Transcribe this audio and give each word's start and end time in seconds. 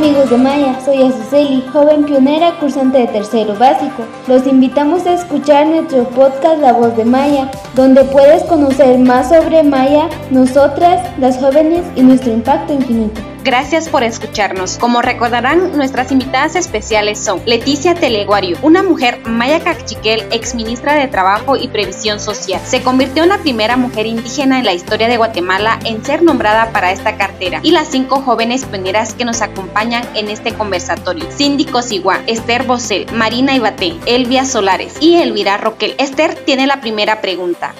amigos 0.00 0.30
de 0.30 0.38
Maya, 0.38 0.80
soy 0.82 1.02
Azuceli, 1.02 1.62
joven 1.70 2.04
pionera 2.06 2.58
cursante 2.58 3.00
de 3.00 3.06
tercero 3.08 3.54
básico. 3.58 4.02
Los 4.28 4.46
invitamos 4.46 5.04
a 5.04 5.12
escuchar 5.12 5.66
nuestro 5.66 6.04
podcast 6.04 6.58
La 6.58 6.72
Voz 6.72 6.96
de 6.96 7.04
Maya, 7.04 7.50
donde 7.74 8.04
puedes 8.04 8.42
conocer 8.44 8.98
más 8.98 9.28
sobre 9.28 9.62
Maya, 9.62 10.08
nosotras, 10.30 11.06
las 11.18 11.36
jóvenes 11.36 11.84
y 11.96 12.02
nuestro 12.02 12.32
impacto 12.32 12.72
infinito. 12.72 13.20
Gracias 13.42 13.88
por 13.88 14.02
escucharnos. 14.02 14.76
Como 14.76 15.00
recordarán, 15.00 15.74
nuestras 15.74 16.12
invitadas 16.12 16.56
especiales 16.56 17.18
son 17.18 17.40
Leticia 17.46 17.94
Teleguario, 17.94 18.58
una 18.60 18.82
mujer 18.82 19.18
maya 19.24 19.60
cachiquel, 19.60 20.26
ex 20.30 20.54
ministra 20.54 20.94
de 20.94 21.08
Trabajo 21.08 21.56
y 21.56 21.68
Previsión 21.68 22.20
Social. 22.20 22.60
Se 22.66 22.82
convirtió 22.82 23.22
en 23.22 23.30
la 23.30 23.38
primera 23.38 23.78
mujer 23.78 24.04
indígena 24.04 24.58
en 24.58 24.66
la 24.66 24.74
historia 24.74 25.08
de 25.08 25.16
Guatemala 25.16 25.78
en 25.86 26.04
ser 26.04 26.22
nombrada 26.22 26.70
para 26.72 26.92
esta 26.92 27.16
cartera. 27.16 27.60
Y 27.62 27.70
las 27.70 27.88
cinco 27.88 28.20
jóvenes 28.20 28.66
pioneras 28.66 29.14
que 29.14 29.24
nos 29.24 29.40
acompañan 29.40 30.04
en 30.14 30.28
este 30.28 30.52
conversatorio. 30.52 31.24
Cindy 31.30 31.64
Cosigua, 31.64 32.20
Esther 32.26 32.64
Bosel, 32.64 33.06
Marina 33.14 33.54
Ibate, 33.54 33.96
Elvia 34.04 34.44
Solares 34.44 34.96
y 35.00 35.14
Elvira 35.14 35.56
Roquel. 35.56 35.94
Esther 35.96 36.34
tiene 36.34 36.66
la 36.66 36.82
primera 36.82 37.22
pregunta. 37.22 37.72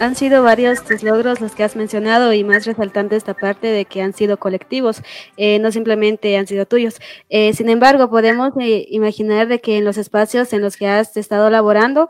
Han 0.00 0.14
sido 0.14 0.44
varios 0.44 0.84
tus 0.84 1.02
logros 1.02 1.40
los 1.40 1.56
que 1.56 1.64
has 1.64 1.74
mencionado 1.74 2.32
y 2.32 2.44
más 2.44 2.64
resaltante 2.66 3.16
esta 3.16 3.34
parte 3.34 3.66
de 3.66 3.84
que 3.84 4.00
han 4.00 4.12
sido 4.12 4.36
colectivos, 4.36 5.02
eh, 5.36 5.58
no 5.58 5.72
simplemente 5.72 6.36
han 6.36 6.46
sido 6.46 6.66
tuyos. 6.66 7.00
Eh, 7.28 7.52
sin 7.52 7.68
embargo, 7.68 8.08
podemos 8.08 8.52
eh, 8.60 8.86
imaginar 8.90 9.48
de 9.48 9.60
que 9.60 9.76
en 9.76 9.84
los 9.84 9.98
espacios 9.98 10.52
en 10.52 10.62
los 10.62 10.76
que 10.76 10.86
has 10.86 11.16
estado 11.16 11.50
laborando, 11.50 12.08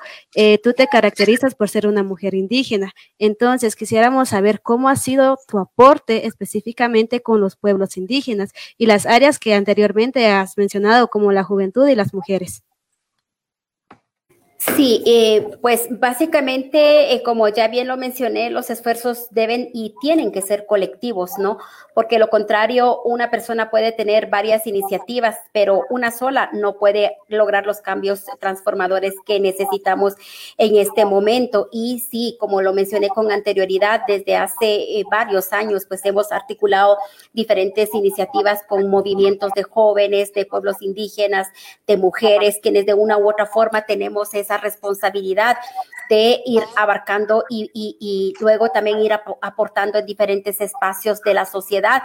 tú 0.63 0.75
te 0.75 0.87
caracterizas 0.87 1.55
por 1.55 1.71
ser 1.71 1.87
una 1.87 2.03
mujer 2.03 2.35
indígena. 2.35 2.93
Entonces, 3.19 3.75
quisiéramos 3.75 4.29
saber 4.29 4.61
cómo 4.61 4.91
ha 4.91 4.97
sido 4.97 5.39
tu 5.49 5.59
aporte 5.59 6.27
específicamente 6.27 7.23
con 7.23 7.41
los 7.41 7.57
pueblos 7.57 7.97
indígenas 7.97 8.53
y 8.77 8.85
las 8.85 9.07
áreas 9.07 9.39
que 9.39 9.55
anteriormente 9.55 10.27
has 10.29 10.59
mencionado, 10.59 11.09
como 11.09 11.33
la 11.33 11.43
juventud 11.43 11.89
y 11.89 11.95
las 11.95 12.13
mujeres. 12.13 12.63
Sí, 14.77 15.03
eh, 15.07 15.57
pues 15.61 15.89
básicamente, 15.91 17.15
eh, 17.15 17.23
como 17.23 17.49
ya 17.49 17.69
bien 17.69 17.89
lo 17.89 17.97
mencioné, 17.97 18.51
los 18.51 18.71
esfuerzos 18.71 19.29
deben 19.31 19.71
y 19.73 19.95
tienen 20.01 20.31
que 20.33 20.43
ser 20.43 20.67
colectivos, 20.67 21.39
¿no? 21.39 21.59
Porque 21.95 22.19
lo 22.19 22.29
contrario, 22.29 23.03
una 23.03 23.31
persona 23.31 23.71
puede 23.71 23.93
tener 23.93 24.27
varias 24.27 24.67
iniciativas, 24.67 25.37
pero 25.53 25.83
una 25.91 26.11
sola 26.11 26.51
no 26.53 26.79
puede 26.79 27.17
lograr 27.29 27.67
los 27.67 27.81
cambios 27.81 28.25
transformadores 28.39 29.15
que 29.27 29.41
necesitamos 29.41 30.15
en 30.59 30.77
este 30.77 31.05
momento. 31.05 31.69
Y 31.73 32.01
sí, 32.01 32.37
como 32.39 32.63
lo 32.63 32.73
mencioné 32.73 33.09
con 33.09 33.33
anterioridad, 33.33 34.03
desde 34.07 34.37
hace 34.37 34.67
eh, 34.67 35.05
varios 35.11 35.53
años, 35.53 35.87
pues 35.87 36.05
hemos 36.05 36.31
articulado 36.31 36.99
diferentes 37.33 37.93
iniciativas 37.95 38.63
con 38.69 38.89
movimientos 38.89 39.53
de 39.55 39.65
jóvenes, 39.65 40.33
de 40.35 40.47
pueblos 40.47 40.83
indígenas, 40.83 41.49
de 41.87 41.97
mujeres, 41.97 42.59
quienes 42.63 42.87
de 42.87 42.95
una 42.95 43.19
u 43.19 43.29
otra 43.29 43.47
forma 43.47 43.83
tenemos 43.87 44.35
esa 44.35 44.58
responsabilidad 44.59 45.57
de 46.09 46.43
ir 46.47 46.63
abarcando 46.77 47.45
y, 47.51 48.35
luego 48.41 48.71
también 48.71 48.99
ir 49.01 49.13
aportando 49.13 49.99
en 49.99 50.07
diferentes 50.07 50.61
espacios 50.61 51.21
de 51.23 51.35
la 51.35 51.45
sociedad. 51.45 52.03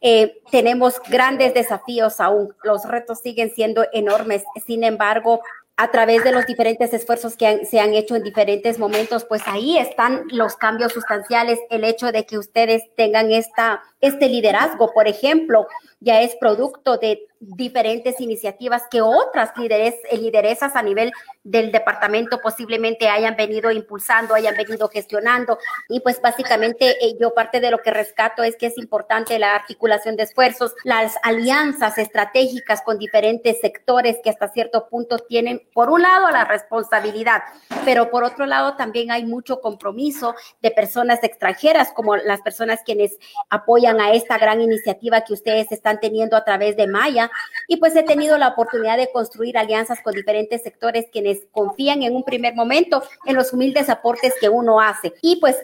Eh, 0.00 0.40
tenemos 0.50 1.00
grandes 1.08 1.54
desafíos 1.54 2.20
aún, 2.20 2.54
los 2.62 2.84
retos 2.84 3.20
siguen 3.20 3.50
siendo 3.50 3.84
enormes, 3.92 4.44
sin 4.66 4.84
embargo, 4.84 5.40
a 5.80 5.90
través 5.90 6.22
de 6.24 6.32
los 6.32 6.44
diferentes 6.44 6.92
esfuerzos 6.92 7.38
que 7.38 7.64
se 7.64 7.80
han 7.80 7.94
hecho 7.94 8.14
en 8.14 8.22
diferentes 8.22 8.78
momentos, 8.78 9.24
pues 9.24 9.40
ahí 9.46 9.78
están 9.78 10.24
los 10.30 10.56
cambios 10.56 10.92
sustanciales, 10.92 11.58
el 11.70 11.84
hecho 11.84 12.12
de 12.12 12.26
que 12.26 12.36
ustedes 12.36 12.82
tengan 12.96 13.30
esta, 13.32 13.82
este 14.02 14.28
liderazgo, 14.28 14.92
por 14.92 15.08
ejemplo, 15.08 15.66
ya 16.00 16.22
es 16.22 16.34
producto 16.36 16.96
de 16.96 17.26
diferentes 17.42 18.20
iniciativas 18.20 18.82
que 18.90 19.00
otras 19.00 19.56
lideres, 19.56 19.94
lideresas 20.12 20.76
a 20.76 20.82
nivel 20.82 21.10
del 21.42 21.72
departamento 21.72 22.38
posiblemente 22.42 23.08
hayan 23.08 23.34
venido 23.34 23.70
impulsando, 23.70 24.34
hayan 24.34 24.54
venido 24.56 24.88
gestionando. 24.88 25.58
Y 25.88 26.00
pues 26.00 26.20
básicamente 26.20 27.02
eh, 27.02 27.16
yo 27.18 27.32
parte 27.32 27.60
de 27.60 27.70
lo 27.70 27.78
que 27.78 27.90
rescato 27.90 28.42
es 28.42 28.56
que 28.56 28.66
es 28.66 28.76
importante 28.76 29.38
la 29.38 29.54
articulación 29.54 30.16
de 30.16 30.24
esfuerzos, 30.24 30.74
las 30.84 31.14
alianzas 31.22 31.96
estratégicas 31.96 32.82
con 32.82 32.98
diferentes 32.98 33.58
sectores 33.60 34.18
que 34.22 34.28
hasta 34.28 34.48
cierto 34.48 34.88
punto 34.88 35.18
tienen, 35.18 35.62
por 35.72 35.88
un 35.88 36.02
lado, 36.02 36.30
la 36.30 36.44
responsabilidad, 36.44 37.42
pero 37.86 38.10
por 38.10 38.22
otro 38.22 38.44
lado 38.44 38.76
también 38.76 39.10
hay 39.10 39.24
mucho 39.24 39.62
compromiso 39.62 40.34
de 40.60 40.70
personas 40.70 41.24
extranjeras, 41.24 41.90
como 41.92 42.16
las 42.16 42.42
personas 42.42 42.80
quienes 42.84 43.16
apoyan 43.48 43.98
a 43.98 44.12
esta 44.12 44.36
gran 44.36 44.60
iniciativa 44.60 45.22
que 45.22 45.32
ustedes 45.32 45.72
están 45.72 45.89
teniendo 45.98 46.36
a 46.36 46.44
través 46.44 46.76
de 46.76 46.86
Maya 46.86 47.30
y 47.66 47.78
pues 47.78 47.96
he 47.96 48.04
tenido 48.04 48.38
la 48.38 48.48
oportunidad 48.48 48.96
de 48.96 49.10
construir 49.10 49.58
alianzas 49.58 50.00
con 50.02 50.14
diferentes 50.14 50.62
sectores 50.62 51.06
quienes 51.10 51.46
confían 51.50 52.02
en 52.02 52.14
un 52.14 52.22
primer 52.22 52.54
momento 52.54 53.02
en 53.26 53.34
los 53.34 53.52
humildes 53.52 53.88
aportes 53.88 54.34
que 54.40 54.48
uno 54.48 54.80
hace. 54.80 55.14
Y 55.22 55.36
pues 55.36 55.56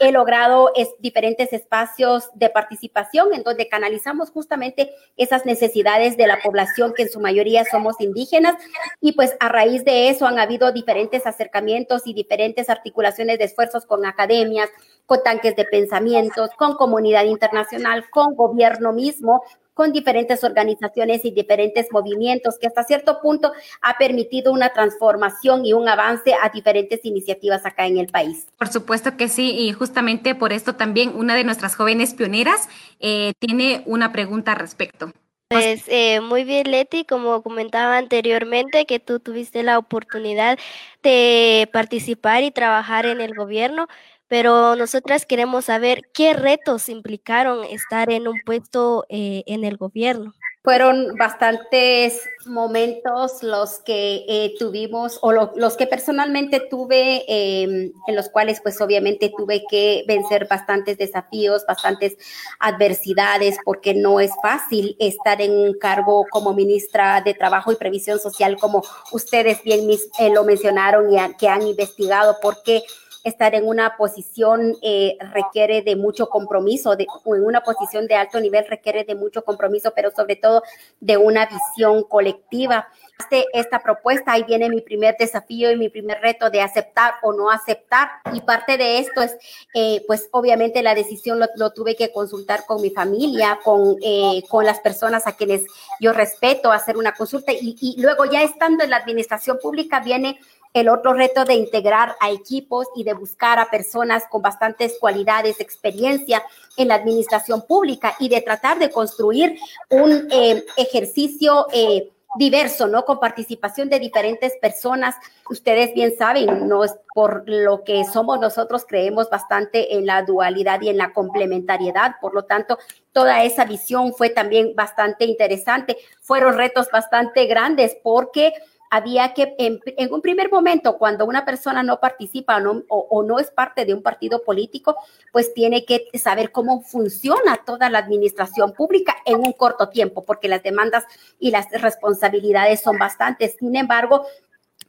he, 0.00 0.12
logrado 0.12 0.70
diferentes 0.98 1.52
espacios 1.52 2.28
de 2.34 2.50
participación 2.50 3.32
en 3.32 3.42
donde 3.42 3.68
canalizamos 3.68 4.30
justamente 4.30 4.92
esas 5.16 5.46
necesidades 5.46 6.16
de 6.16 6.26
la 6.26 6.40
población 6.40 6.92
que 6.94 7.04
en 7.04 7.10
su 7.10 7.20
mayoría 7.20 7.64
somos 7.64 8.00
indígenas. 8.00 8.54
Y 9.00 9.12
pues 9.12 9.34
a 9.40 9.48
raíz 9.48 9.84
de 9.84 10.10
eso 10.10 10.26
han 10.26 10.38
habido 10.38 10.70
diferentes 10.72 11.26
acercamientos 11.26 12.02
y 12.04 12.12
diferentes 12.12 12.68
articulaciones 12.68 13.38
de 13.38 13.44
esfuerzos 13.44 13.86
con 13.86 14.04
academias, 14.04 14.68
con 15.06 15.22
tanques 15.22 15.56
de 15.56 15.64
pensamientos, 15.64 16.50
con 16.56 16.74
comunidad 16.74 17.24
internacional, 17.24 18.08
con 18.10 18.34
gobierno 18.34 18.92
mismo, 18.92 19.42
con 19.74 19.92
diferentes 19.92 20.44
organizaciones 20.44 21.24
y 21.24 21.30
diferentes 21.30 21.88
movimientos 21.90 22.58
que 22.58 22.66
hasta 22.66 22.84
cierto 22.84 23.20
punto 23.20 23.52
ha 23.80 23.96
permitido 23.96 24.52
una 24.52 24.72
transformación 24.72 25.64
y 25.64 25.72
un 25.72 25.88
avance 25.88 26.34
a 26.40 26.48
diferentes 26.50 27.04
iniciativas 27.04 27.64
acá 27.64 27.86
en 27.86 27.98
el 27.98 28.08
país. 28.08 28.46
Por 28.58 28.68
supuesto 28.68 29.16
que 29.16 29.28
sí, 29.28 29.50
y 29.58 29.72
justamente 29.72 30.34
por 30.34 30.52
esto 30.52 30.74
también 30.74 31.12
una 31.16 31.34
de 31.34 31.44
nuestras 31.44 31.74
jóvenes 31.74 32.14
pioneras 32.14 32.68
eh, 33.00 33.32
tiene 33.38 33.82
una 33.86 34.12
pregunta 34.12 34.52
al 34.52 34.58
respecto. 34.58 35.10
Pues 35.48 35.82
eh, 35.88 36.20
muy 36.22 36.44
bien, 36.44 36.70
Leti, 36.70 37.04
como 37.04 37.42
comentaba 37.42 37.98
anteriormente, 37.98 38.86
que 38.86 39.00
tú 39.00 39.20
tuviste 39.20 39.62
la 39.62 39.78
oportunidad 39.78 40.58
de 41.02 41.68
participar 41.74 42.42
y 42.42 42.50
trabajar 42.50 43.04
en 43.04 43.20
el 43.20 43.34
gobierno 43.34 43.86
pero 44.32 44.76
nosotras 44.76 45.26
queremos 45.26 45.66
saber 45.66 46.08
qué 46.14 46.32
retos 46.32 46.88
implicaron 46.88 47.64
estar 47.64 48.10
en 48.10 48.26
un 48.26 48.40
puesto 48.46 49.04
eh, 49.10 49.42
en 49.46 49.62
el 49.62 49.76
gobierno. 49.76 50.32
Fueron 50.64 51.16
bastantes 51.18 52.22
momentos 52.46 53.42
los 53.42 53.80
que 53.80 54.24
eh, 54.26 54.54
tuvimos 54.58 55.18
o 55.20 55.32
los 55.32 55.76
que 55.76 55.86
personalmente 55.86 56.60
tuve, 56.60 57.24
em, 57.28 57.92
en 58.06 58.16
los 58.16 58.30
cuales 58.30 58.62
pues 58.62 58.80
obviamente 58.80 59.30
tuve 59.36 59.64
que 59.68 60.04
vencer 60.08 60.46
bastantes 60.48 60.96
desafíos, 60.96 61.66
bastantes 61.68 62.16
adversidades, 62.58 63.58
porque 63.66 63.92
no 63.92 64.18
es 64.18 64.30
fácil 64.40 64.96
estar 64.98 65.42
en 65.42 65.52
un 65.52 65.74
cargo 65.78 66.24
como 66.30 66.54
ministra 66.54 67.20
de 67.20 67.34
Trabajo 67.34 67.70
y 67.70 67.76
Previsión 67.76 68.18
Social, 68.18 68.56
como 68.58 68.82
ustedes 69.12 69.62
bien 69.62 69.80
eh, 69.90 70.30
lo 70.30 70.44
mencionaron 70.44 71.12
y 71.12 71.18
que 71.34 71.48
han 71.48 71.66
investigado, 71.66 72.38
porque 72.40 72.82
estar 73.24 73.54
en 73.54 73.66
una 73.66 73.96
posición 73.96 74.76
eh, 74.82 75.16
requiere 75.32 75.82
de 75.82 75.96
mucho 75.96 76.28
compromiso, 76.28 76.96
de, 76.96 77.06
en 77.26 77.44
una 77.44 77.62
posición 77.62 78.06
de 78.06 78.14
alto 78.14 78.40
nivel 78.40 78.66
requiere 78.68 79.04
de 79.04 79.14
mucho 79.14 79.44
compromiso, 79.44 79.92
pero 79.94 80.10
sobre 80.10 80.36
todo 80.36 80.62
de 81.00 81.16
una 81.16 81.46
visión 81.46 82.02
colectiva. 82.04 82.88
Este, 83.18 83.46
esta 83.52 83.82
propuesta, 83.82 84.32
ahí 84.32 84.42
viene 84.42 84.68
mi 84.68 84.80
primer 84.80 85.16
desafío 85.16 85.70
y 85.70 85.76
mi 85.76 85.88
primer 85.88 86.20
reto 86.20 86.50
de 86.50 86.60
aceptar 86.60 87.14
o 87.22 87.32
no 87.32 87.50
aceptar. 87.50 88.08
Y 88.32 88.40
parte 88.40 88.76
de 88.76 88.98
esto 88.98 89.22
es, 89.22 89.36
eh, 89.74 90.02
pues 90.06 90.28
obviamente 90.32 90.82
la 90.82 90.94
decisión 90.94 91.40
lo, 91.56 91.70
tuve 91.70 91.94
que 91.94 92.10
consultar 92.10 92.66
con 92.66 92.82
mi 92.82 92.90
familia, 92.90 93.60
con, 93.62 93.96
eh, 94.02 94.42
con 94.48 94.64
las 94.64 94.80
personas 94.80 95.26
a 95.26 95.36
quienes 95.36 95.62
yo 96.00 96.12
respeto, 96.12 96.72
hacer 96.72 96.96
una 96.96 97.14
consulta 97.14 97.52
y, 97.52 97.76
y 97.80 98.00
luego 98.00 98.24
ya 98.24 98.42
estando 98.42 98.82
en 98.82 98.90
la 98.90 98.96
administración 98.96 99.58
pública 99.62 100.00
viene 100.00 100.38
el 100.74 100.88
otro 100.88 101.12
reto 101.12 101.44
de 101.44 101.54
integrar 101.54 102.16
a 102.20 102.30
equipos 102.30 102.86
y 102.96 103.04
de 103.04 103.12
buscar 103.12 103.58
a 103.58 103.70
personas 103.70 104.24
con 104.30 104.42
bastantes 104.42 104.96
cualidades, 104.98 105.60
experiencia 105.60 106.42
en 106.76 106.88
la 106.88 106.94
administración 106.94 107.62
pública 107.66 108.14
y 108.18 108.28
de 108.28 108.40
tratar 108.40 108.78
de 108.78 108.90
construir 108.90 109.58
un 109.90 110.28
eh, 110.30 110.64
ejercicio 110.76 111.66
eh, 111.72 112.10
diverso, 112.34 112.86
¿no? 112.86 113.04
Con 113.04 113.20
participación 113.20 113.90
de 113.90 113.98
diferentes 113.98 114.56
personas. 114.56 115.16
Ustedes 115.50 115.94
bien 115.94 116.16
saben, 116.16 116.66
no 116.66 116.84
es 116.84 116.94
por 117.14 117.44
lo 117.46 117.84
que 117.84 118.04
somos 118.04 118.40
nosotros, 118.40 118.86
creemos 118.88 119.28
bastante 119.28 119.94
en 119.96 120.06
la 120.06 120.22
dualidad 120.22 120.80
y 120.80 120.88
en 120.88 120.96
la 120.96 121.12
complementariedad. 121.12 122.16
Por 122.20 122.34
lo 122.34 122.44
tanto, 122.44 122.78
toda 123.12 123.44
esa 123.44 123.66
visión 123.66 124.14
fue 124.14 124.30
también 124.30 124.74
bastante 124.74 125.26
interesante. 125.26 125.98
Fueron 126.22 126.56
retos 126.56 126.88
bastante 126.90 127.44
grandes 127.44 127.96
porque 128.02 128.54
había 128.94 129.32
que, 129.32 129.54
en, 129.56 129.80
un 130.12 130.20
primer 130.20 130.50
momento, 130.50 130.98
cuando 130.98 131.24
una 131.24 131.46
persona 131.46 131.82
no 131.82 131.98
participa 131.98 132.62
o 132.88 133.22
no, 133.22 133.38
es 133.38 133.50
parte 133.50 133.86
de 133.86 133.94
un 133.94 134.02
partido 134.02 134.44
político, 134.44 134.96
pues 135.32 135.54
tiene 135.54 135.86
que 135.86 136.10
saber 136.18 136.52
cómo 136.52 136.82
funciona 136.82 137.56
toda 137.64 137.88
la 137.88 138.00
administración 138.00 138.74
pública 138.74 139.16
en 139.24 139.36
un 139.36 139.54
corto 139.54 139.88
tiempo, 139.88 140.26
porque 140.26 140.46
las 140.46 140.62
demandas 140.62 141.04
y 141.40 141.50
las 141.50 141.70
responsabilidades 141.70 142.82
son 142.82 142.98
bastantes. 142.98 143.56
Sin 143.58 143.76
embargo, 143.76 144.26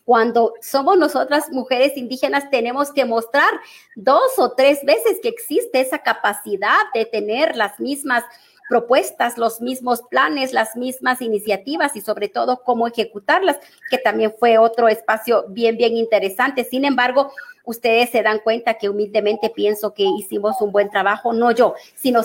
cuando 0.03 0.53
somos 0.61 0.97
nosotras 0.97 1.49
mujeres 1.49 1.95
indígenas, 1.95 2.49
tenemos 2.49 2.91
que 2.91 3.05
mostrar 3.05 3.53
dos 3.95 4.37
o 4.37 4.51
tres 4.51 4.83
veces 4.83 5.19
que 5.23 5.29
existe 5.29 5.79
esa 5.79 5.99
capacidad 5.99 6.75
de 6.93 7.05
tener 7.05 7.55
las 7.55 7.79
mismas 7.79 8.25
propuestas, 8.69 9.37
los 9.37 9.61
mismos 9.61 10.01
planes, 10.09 10.53
las 10.53 10.75
mismas 10.75 11.21
iniciativas 11.21 11.95
y 11.95 12.01
sobre 12.01 12.29
todo 12.29 12.61
cómo 12.63 12.87
ejecutarlas, 12.87 13.57
que 13.89 13.97
también 13.97 14.33
fue 14.39 14.57
otro 14.57 14.87
espacio 14.87 15.45
bien, 15.49 15.77
bien 15.77 15.95
interesante. 15.97 16.63
Sin 16.63 16.85
embargo, 16.85 17.31
ustedes 17.65 18.09
se 18.09 18.23
dan 18.23 18.39
cuenta 18.39 18.75
que 18.75 18.89
humildemente 18.89 19.49
pienso 19.49 19.93
que 19.93 20.03
hicimos 20.03 20.61
un 20.61 20.71
buen 20.71 20.89
trabajo, 20.89 21.33
no 21.33 21.51
yo, 21.51 21.75
sino 21.95 22.21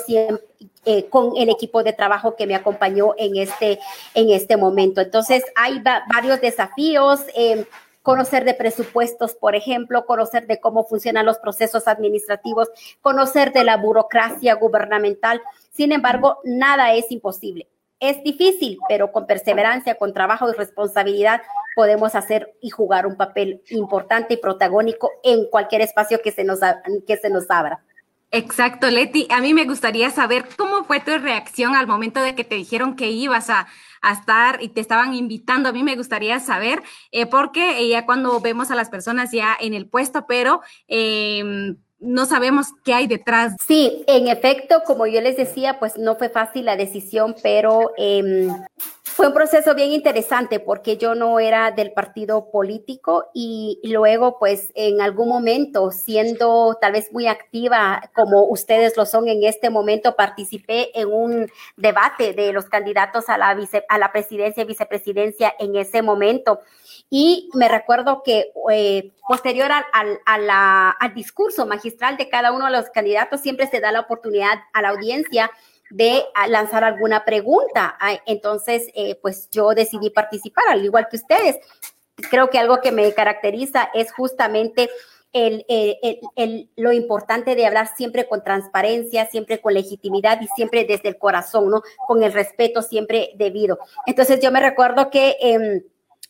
eh, 0.84 1.08
con 1.08 1.36
el 1.36 1.48
equipo 1.48 1.82
de 1.82 1.92
trabajo 1.92 2.36
que 2.36 2.46
me 2.46 2.54
acompañó 2.54 3.14
en 3.16 3.36
este, 3.36 3.78
en 4.14 4.30
este 4.30 4.56
momento. 4.56 5.00
Entonces, 5.00 5.44
hay 5.54 5.82
varios 6.08 6.40
desafíos. 6.40 7.20
Eh, 7.34 7.66
conocer 8.08 8.46
de 8.46 8.54
presupuestos, 8.54 9.34
por 9.34 9.54
ejemplo, 9.54 10.06
conocer 10.06 10.46
de 10.46 10.60
cómo 10.60 10.84
funcionan 10.84 11.26
los 11.26 11.36
procesos 11.36 11.86
administrativos, 11.86 12.68
conocer 13.02 13.52
de 13.52 13.64
la 13.64 13.76
burocracia 13.76 14.54
gubernamental. 14.54 15.42
Sin 15.78 15.92
embargo, 15.92 16.40
nada 16.42 16.92
es 16.94 17.08
imposible. 17.12 17.68
Es 18.00 18.20
difícil, 18.24 18.78
pero 18.88 19.12
con 19.12 19.28
perseverancia, 19.28 19.94
con 19.94 20.12
trabajo 20.12 20.50
y 20.50 20.52
responsabilidad 20.54 21.40
podemos 21.76 22.16
hacer 22.16 22.52
y 22.60 22.70
jugar 22.70 23.06
un 23.06 23.16
papel 23.16 23.62
importante 23.70 24.34
y 24.34 24.38
protagónico 24.38 25.12
en 25.22 25.48
cualquier 25.48 25.82
espacio 25.82 26.20
que 26.20 26.32
se 26.32 26.42
nos, 26.42 26.58
que 27.06 27.16
se 27.16 27.30
nos 27.30 27.48
abra. 27.48 27.84
Exacto, 28.32 28.90
Leti. 28.90 29.28
A 29.30 29.40
mí 29.40 29.54
me 29.54 29.66
gustaría 29.66 30.10
saber 30.10 30.46
cómo 30.56 30.82
fue 30.82 30.98
tu 30.98 31.16
reacción 31.16 31.76
al 31.76 31.86
momento 31.86 32.20
de 32.20 32.34
que 32.34 32.42
te 32.42 32.56
dijeron 32.56 32.96
que 32.96 33.10
ibas 33.12 33.48
a, 33.48 33.68
estar 34.12 34.60
y 34.60 34.70
te 34.70 34.80
estaban 34.80 35.14
invitando. 35.14 35.68
A 35.68 35.72
mí 35.72 35.84
me 35.84 35.94
gustaría 35.94 36.40
saber, 36.40 36.82
eh, 37.12 37.26
porque 37.26 37.88
ya 37.88 38.04
cuando 38.04 38.40
vemos 38.40 38.72
a 38.72 38.74
las 38.74 38.90
personas 38.90 39.30
ya 39.30 39.56
en 39.60 39.74
el 39.74 39.86
puesto, 39.86 40.26
pero... 40.26 40.60
Eh, 40.88 41.76
no 42.00 42.26
sabemos 42.26 42.68
qué 42.84 42.94
hay 42.94 43.06
detrás. 43.06 43.54
Sí, 43.66 44.04
en 44.06 44.28
efecto, 44.28 44.82
como 44.86 45.06
yo 45.06 45.20
les 45.20 45.36
decía, 45.36 45.78
pues 45.78 45.98
no 45.98 46.16
fue 46.16 46.28
fácil 46.28 46.64
la 46.64 46.76
decisión, 46.76 47.34
pero 47.42 47.92
em, 47.96 48.48
fue 49.18 49.26
un 49.26 49.34
proceso 49.34 49.74
bien 49.74 49.90
interesante 49.90 50.60
porque 50.60 50.96
yo 50.96 51.16
no 51.16 51.40
era 51.40 51.72
del 51.72 51.90
partido 51.90 52.52
político 52.52 53.30
y 53.34 53.80
luego, 53.82 54.38
pues 54.38 54.70
en 54.76 55.00
algún 55.00 55.28
momento, 55.28 55.90
siendo 55.90 56.78
tal 56.80 56.92
vez 56.92 57.12
muy 57.12 57.26
activa 57.26 58.00
como 58.14 58.44
ustedes 58.44 58.96
lo 58.96 59.06
son 59.06 59.26
en 59.26 59.42
este 59.42 59.70
momento, 59.70 60.14
participé 60.14 60.96
en 60.96 61.12
un 61.12 61.50
debate 61.76 62.32
de 62.32 62.52
los 62.52 62.66
candidatos 62.66 63.28
a 63.28 63.36
la, 63.38 63.52
vice, 63.56 63.84
a 63.88 63.98
la 63.98 64.12
presidencia 64.12 64.62
y 64.62 64.66
vicepresidencia 64.66 65.52
en 65.58 65.74
ese 65.74 66.00
momento. 66.00 66.60
Y 67.10 67.50
me 67.54 67.68
recuerdo 67.68 68.22
que 68.22 68.52
eh, 68.70 69.10
posterior 69.26 69.72
al, 69.72 70.20
al, 70.26 71.14
discurso 71.14 71.66
magistral 71.66 72.16
de 72.18 72.28
cada 72.28 72.52
uno 72.52 72.66
de 72.66 72.70
los 72.70 72.88
candidatos, 72.90 73.40
siempre 73.40 73.66
se 73.66 73.80
da 73.80 73.90
la 73.90 73.98
oportunidad 73.98 74.60
a 74.72 74.80
la 74.80 74.90
audiencia 74.90 75.50
de 75.90 76.22
lanzar 76.48 76.84
alguna 76.84 77.24
pregunta. 77.24 77.98
Entonces, 78.26 78.88
eh, 78.94 79.18
pues 79.20 79.48
yo 79.50 79.70
decidí 79.70 80.10
participar, 80.10 80.64
al 80.68 80.84
igual 80.84 81.08
que 81.10 81.16
ustedes. 81.16 81.56
Creo 82.30 82.50
que 82.50 82.58
algo 82.58 82.80
que 82.80 82.92
me 82.92 83.12
caracteriza 83.14 83.90
es 83.94 84.12
justamente 84.12 84.90
el, 85.32 85.64
el, 85.68 86.70
lo 86.76 86.92
importante 86.92 87.54
de 87.54 87.66
hablar 87.66 87.90
siempre 87.96 88.26
con 88.26 88.42
transparencia, 88.42 89.26
siempre 89.26 89.60
con 89.60 89.74
legitimidad 89.74 90.40
y 90.40 90.48
siempre 90.48 90.84
desde 90.84 91.10
el 91.10 91.18
corazón, 91.18 91.70
¿no? 91.70 91.82
Con 92.06 92.22
el 92.22 92.32
respeto 92.32 92.82
siempre 92.82 93.30
debido. 93.36 93.78
Entonces, 94.06 94.40
yo 94.40 94.50
me 94.50 94.60
recuerdo 94.60 95.10
que... 95.10 95.36
Em, 95.40 95.82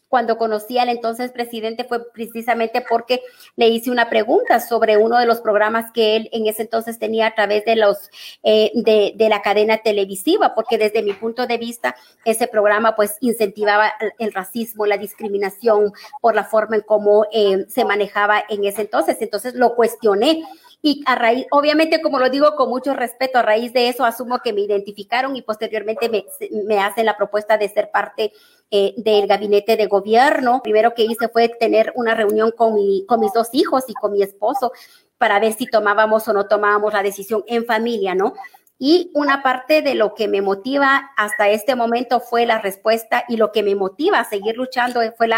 cuando 0.09 0.39
conocí 0.39 0.79
al 0.79 0.89
entonces 0.89 1.31
presidente 1.31 1.85
fue 1.85 2.11
precisamente 2.13 2.85
porque 2.89 3.21
le 3.57 3.69
hice 3.69 3.91
una 3.91 4.09
pregunta 4.09 4.61
sobre 4.61 4.97
uno 4.97 5.19
de 5.19 5.27
los 5.27 5.41
programas 5.41 5.93
que 5.93 6.17
él 6.17 6.29
en 6.33 6.47
ese 6.47 6.63
entonces 6.63 6.99
tenía 6.99 7.27
a 7.27 7.35
través 7.35 7.65
de 7.65 7.77
los 7.77 8.11
eh, 8.43 8.71
de, 8.75 9.29
la 9.29 9.43
cadena 9.43 9.79
televisiva, 9.79 10.55
porque 10.55 10.79
desde 10.79 11.03
mi 11.03 11.13
punto 11.13 11.47
de 11.47 11.59
vista 11.59 11.95
ese 12.25 12.47
programa 12.47 12.97
pues 12.97 13.19
incentivaba 13.21 13.93
el, 14.19 14.33
racismo, 14.33 14.87
la 14.87 14.97
discriminación 14.97 15.93
por 16.23 16.35
la 16.35 16.45
forma 16.45 16.77
en 16.77 16.83
cómo 16.83 17.27
eh, 17.31 17.67
se 17.69 17.85
manejaba 17.85 18.43
en 18.49 18.65
ese 18.65 18.83
entonces. 18.83 19.19
Entonces 19.21 19.55
lo 19.55 19.75
cuestioné 19.75 20.43
y 20.81 21.03
a 21.07 21.17
raíz, 21.17 21.47
obviamente, 21.51 22.01
como 22.01 22.21
lo 22.21 22.31
digo 22.31 22.55
con 22.55 22.71
mucho 22.71 22.95
respeto, 22.95 23.39
a 23.39 23.43
raíz 23.43 23.73
de 23.73 23.89
eso 23.89 24.05
asumo 24.05 24.39
que 24.39 24.53
me 24.53 24.61
identificaron 24.61 25.35
y 25.35 25.43
posteriormente 25.43 26.09
me, 26.09 26.25
me 26.65 26.79
hacen 26.79 27.05
la 27.05 27.17
propuesta 27.17 27.59
de 27.59 27.69
ser 27.69 27.91
parte 27.91 28.33
eh, 28.71 28.95
del 28.97 29.27
gabinete 29.27 29.77
de 29.77 29.87
gobierno. 29.87 30.61
Primero 30.63 30.95
que 30.95 31.03
hice 31.03 31.29
fue 31.29 31.49
tener 31.49 31.93
una 31.97 32.15
reunión 32.15 32.53
con, 32.53 32.75
mi, 32.75 33.05
con 33.07 33.19
mis 33.19 33.33
dos 33.33 33.49
hijos 33.53 33.85
y 33.89 33.95
con 33.95 34.13
mi 34.13 34.23
esposo 34.23 34.73
para 35.19 35.41
ver 35.41 35.53
si 35.55 35.67
tomábamos 35.67 36.29
o 36.29 36.33
no 36.33 36.47
tomábamos 36.47 36.93
la 36.93 37.03
decisión 37.03 37.43
en 37.49 37.67
familia, 37.67 38.15
¿no? 38.15 38.35
Y 38.79 39.11
una 39.15 39.43
parte 39.43 39.83
de 39.83 39.95
lo 39.95 40.15
que 40.15 40.29
me 40.29 40.41
motiva 40.41 41.11
hasta 41.17 41.49
este 41.49 41.75
momento 41.75 42.21
fue 42.21 42.47
la 42.47 42.61
respuesta 42.61 43.25
y 43.29 43.37
lo 43.37 43.51
que 43.51 43.65
me 43.65 43.75
motiva 43.75 44.21
a 44.21 44.29
seguir 44.29 44.57
luchando 44.57 45.01
fue 45.17 45.29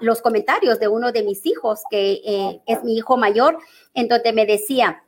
los 0.00 0.22
comentarios 0.22 0.78
de 0.78 0.88
uno 0.88 1.10
de 1.10 1.24
mis 1.24 1.44
hijos, 1.46 1.82
que 1.90 2.20
eh, 2.24 2.62
es 2.66 2.84
mi 2.84 2.96
hijo 2.96 3.16
mayor, 3.16 3.58
en 3.94 4.06
donde 4.06 4.32
me 4.32 4.46
decía, 4.46 5.02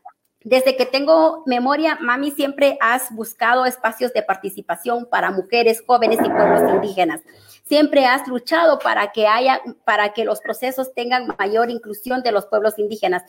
desde 0.45 0.77
que 0.77 0.85
tengo 0.85 1.43
memoria, 1.47 1.97
mami, 2.03 2.31
siempre 2.31 2.77
has 2.83 3.11
buscado 3.15 3.65
espacios 3.65 4.13
de 4.13 4.23
participación 4.23 5.07
para 5.07 5.31
mujeres, 5.31 5.83
jóvenes 5.87 6.19
y 6.23 6.29
pueblos 6.29 6.71
indígenas. 6.71 7.23
Siempre 7.65 8.05
has 8.05 8.29
luchado 8.29 8.79
para 8.79 9.11
que 9.11 9.27
haya, 9.27 9.63
para 9.87 10.13
que 10.13 10.27
los 10.27 10.43
procesos 10.43 10.93
tengan 10.93 11.35
mayor 11.39 11.71
inclusión 11.71 12.23
de 12.23 12.31
los 12.31 12.45
pueblos 12.45 12.79
indígenas. 12.79 13.23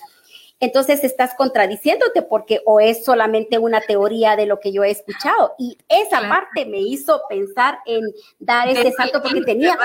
Entonces 0.59 1.03
estás 1.03 1.35
contradiciéndote 1.35 2.21
porque 2.21 2.61
o 2.65 2.79
es 2.79 3.03
solamente 3.03 3.57
una 3.57 3.81
teoría 3.81 4.35
de 4.35 4.45
lo 4.45 4.59
que 4.59 4.71
yo 4.71 4.83
he 4.83 4.91
escuchado. 4.91 5.53
Y 5.59 5.77
esa 5.89 6.21
parte 6.29 6.65
me 6.65 6.79
hizo 6.79 7.21
pensar 7.27 7.79
en 7.85 8.01
dar 8.39 8.69
ese 8.69 8.91
salto 8.93 9.21
porque 9.21 9.41
tenía, 9.41 9.77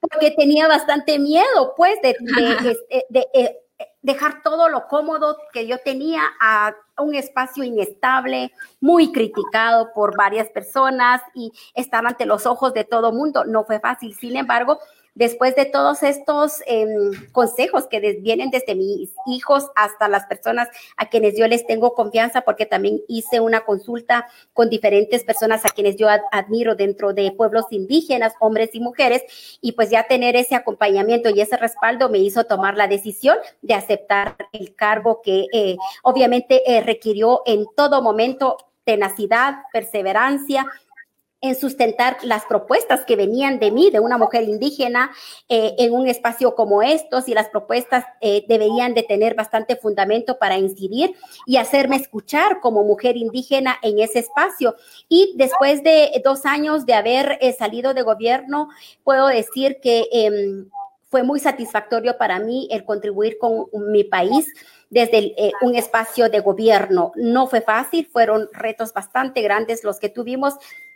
porque 0.00 0.30
tenía 0.32 0.68
bastante 0.68 1.18
miedo, 1.18 1.74
pues, 1.76 2.00
de, 2.02 2.14
de, 2.90 3.06
de, 3.08 3.26
eh, 3.32 3.56
dejar 4.02 4.42
todo 4.42 4.68
lo 4.68 4.86
cómodo 4.86 5.36
que 5.52 5.66
yo 5.66 5.78
tenía 5.78 6.22
a 6.40 6.74
un 6.98 7.14
espacio 7.14 7.64
inestable, 7.64 8.52
muy 8.80 9.12
criticado 9.12 9.92
por 9.94 10.16
varias 10.16 10.48
personas 10.50 11.22
y 11.34 11.52
estar 11.74 12.04
ante 12.06 12.26
los 12.26 12.44
ojos 12.44 12.74
de 12.74 12.84
todo 12.84 13.12
mundo. 13.12 13.44
No 13.44 13.64
fue 13.64 13.80
fácil. 13.80 14.14
Sin 14.14 14.36
embargo, 14.36 14.78
después 15.18 15.56
de 15.56 15.64
todos 15.64 16.04
estos 16.04 16.62
em, 16.66 17.10
consejos 17.32 17.88
que 17.88 17.98
vienen 18.20 18.50
desde 18.50 18.76
mis 18.76 19.10
hijos 19.26 19.66
hasta 19.74 20.06
las 20.08 20.26
personas 20.26 20.68
a 20.96 21.08
quienes 21.08 21.36
yo 21.36 21.48
les 21.48 21.66
tengo 21.66 21.94
confianza, 21.94 22.42
porque 22.42 22.66
también 22.66 23.02
hice 23.08 23.40
una 23.40 23.62
consulta 23.64 24.28
con 24.52 24.70
diferentes 24.70 25.24
personas 25.24 25.66
a 25.66 25.70
quienes 25.70 25.96
yo 25.96 26.06
admiro 26.30 26.76
dentro 26.76 27.12
de 27.14 27.32
pueblos 27.32 27.64
indígenas, 27.70 28.32
hombres 28.38 28.70
y 28.74 28.80
mujeres, 28.80 29.24
y 29.60 29.72
pues 29.72 29.90
ya 29.90 30.04
tener 30.04 30.36
ese 30.36 30.54
acompañamiento 30.54 31.30
y 31.30 31.40
ese 31.40 31.56
respaldo 31.56 32.08
me 32.08 32.18
hizo 32.18 32.44
tomar 32.44 32.76
la 32.76 32.86
decisión 32.86 33.38
de 33.60 33.74
aceptar 33.74 34.36
el 34.52 34.76
cargo 34.76 35.20
que 35.20 35.46
eh, 35.52 35.76
obviamente 36.04 36.62
eh, 36.64 36.80
requirió 36.80 37.42
en 37.44 37.66
todo 37.76 38.02
momento 38.02 38.56
tenacidad, 38.84 39.56
perseverancia, 39.72 40.64
en 41.40 41.54
sustentar 41.54 42.18
las 42.22 42.44
propuestas 42.46 43.04
que 43.04 43.14
venían 43.14 43.60
de 43.60 43.70
mí, 43.70 43.90
de 43.90 44.00
una 44.00 44.18
mujer 44.18 44.44
indígena, 44.44 45.12
eh, 45.48 45.74
en 45.78 45.92
un 45.92 46.08
espacio 46.08 46.54
como 46.56 46.82
estos, 46.82 47.28
y 47.28 47.34
las 47.34 47.48
propuestas 47.48 48.04
eh, 48.20 48.44
deberían 48.48 48.94
de 48.94 49.04
tener 49.04 49.34
bastante 49.34 49.76
fundamento 49.76 50.38
para 50.38 50.58
incidir 50.58 51.14
y 51.46 51.56
hacerme 51.58 51.96
escuchar 51.96 52.60
como 52.60 52.82
mujer 52.82 53.16
indígena 53.16 53.76
en 53.82 54.00
ese 54.00 54.18
espacio. 54.18 54.74
Y 55.08 55.34
después 55.36 55.84
de 55.84 56.20
dos 56.24 56.44
años 56.44 56.86
de 56.86 56.94
haber 56.94 57.38
eh, 57.40 57.52
salido 57.52 57.94
de 57.94 58.02
gobierno, 58.02 58.68
puedo 59.04 59.28
decir 59.28 59.78
que 59.80 60.08
em, 60.10 60.68
fue 61.08 61.22
muy 61.22 61.38
satisfactorio 61.38 62.18
para 62.18 62.40
mí 62.40 62.68
el 62.70 62.84
contribuir 62.84 63.38
con 63.38 63.68
mi 63.72 64.04
país 64.04 64.46
desde 64.90 65.34
un 65.62 65.74
espacio 65.74 66.28
de 66.28 66.40
gobierno. 66.40 67.12
No 67.14 67.46
fue 67.46 67.62
fácil, 67.62 68.06
fueron 68.12 68.48
retos 68.52 68.92
bastante 68.92 69.40
grandes 69.40 69.84
los 69.84 69.98
que 69.98 70.10
tuvimos, 70.10 70.54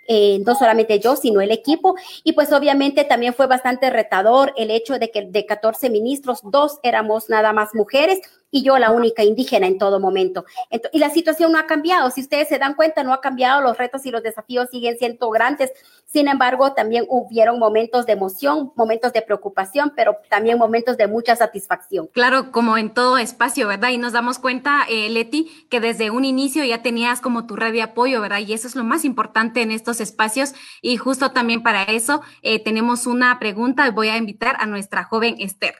eh, 0.09 0.41
no 0.45 0.55
solamente 0.55 0.99
yo, 0.99 1.17
sino 1.17 1.41
el 1.41 1.51
equipo. 1.51 1.95
Y 2.25 2.33
pues 2.33 2.53
obviamente 2.53 3.05
también 3.05 3.35
fue 3.35 3.47
bastante 3.47 3.91
retador 3.91 4.53
el 4.57 4.71
hecho 4.71 4.99
de 4.99 5.11
que 5.11 5.27
de 5.27 5.47
14 5.47 5.91
ministros, 5.91 6.41
dos 6.43 6.79
éramos 6.83 7.29
nada 7.29 7.53
más 7.53 7.75
mujeres 7.75 8.21
y 8.53 8.63
yo 8.63 8.79
la 8.79 8.93
única 8.93 9.25
indígena 9.25 9.67
en 9.67 9.79
todo 9.79 9.99
momento. 9.99 10.45
y 10.93 10.99
la 10.99 11.11
situación 11.11 11.51
no 11.51 11.59
ha 11.59 11.67
cambiado. 11.67 12.11
Si 12.11 12.21
ustedes 12.21 12.49
se 12.49 12.59
dan 12.59 12.75
cuenta, 12.75 13.03
no 13.03 13.13
ha 13.15 13.21
cambiado. 13.21 13.63
Los 13.63 13.79
retos 13.79 14.05
y 14.07 14.11
los 14.11 14.23
desafíos 14.23 14.69
siguen 14.71 14.99
siendo 14.99 15.31
grandes. 15.31 15.73
Sin 16.05 16.29
embargo, 16.29 16.75
también 16.75 17.07
hubieron 17.09 17.59
momentos 17.59 18.05
de 18.05 18.13
emoción, 18.13 18.71
momentos 18.77 19.15
de 19.15 19.23
preocupación, 19.23 19.95
pero 19.97 20.19
también 20.29 20.59
momentos 20.59 20.99
de 20.99 21.07
mucha 21.07 21.35
satisfacción. 21.35 22.09
Claro, 22.13 22.53
como 22.53 22.77
en 22.77 22.93
todo 22.93 23.17
espacio, 23.17 23.67
¿verdad? 23.67 23.89
Y 23.89 23.97
nos 23.97 24.13
damos 24.13 24.39
cuenta, 24.39 24.83
eh, 24.91 25.09
Leti, 25.09 25.67
que 25.71 25.81
desde 25.81 26.11
un 26.11 26.27
inicio 26.27 26.63
ya 26.65 26.83
tenías 26.83 27.23
como 27.23 27.47
tu 27.47 27.57
red 27.57 27.73
de 27.73 27.81
apoyo, 27.81 28.21
¿verdad? 28.21 28.41
Y 28.41 28.53
eso 28.53 28.69
es 28.69 28.77
lo 28.77 28.85
más 28.85 29.07
importante 29.07 29.63
en 29.63 29.73
estos 29.73 30.03
espacios. 30.03 30.53
Y 30.83 30.99
justo 30.99 31.31
también 31.31 31.63
para 31.63 31.85
eso 31.85 32.21
eh, 32.43 32.63
tenemos 32.63 33.07
una 33.07 33.39
pregunta. 33.39 33.91
Voy 33.91 34.11
a 34.11 34.19
invitar 34.19 34.57
a 34.59 34.67
nuestra 34.67 35.05
joven 35.05 35.37
Esther. 35.39 35.77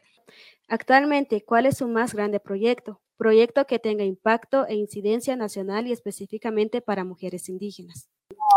Actualmente, 0.69 1.45
¿cuál 1.45 1.67
es 1.67 1.79
su 1.79 1.89
más 1.89 2.15
grande 2.15 2.41
proyecto? 2.41 3.01
Proyecto 3.17 3.67
que 3.67 3.79
tenga 3.79 4.05
impacto 4.05 4.67
e 4.67 4.75
incidencia 4.75 5.37
nacional 5.37 5.87
y 5.87 5.93
específicamente 5.93 6.81
para 6.81 7.05
mujeres 7.05 7.49
indígenas. 7.49 8.09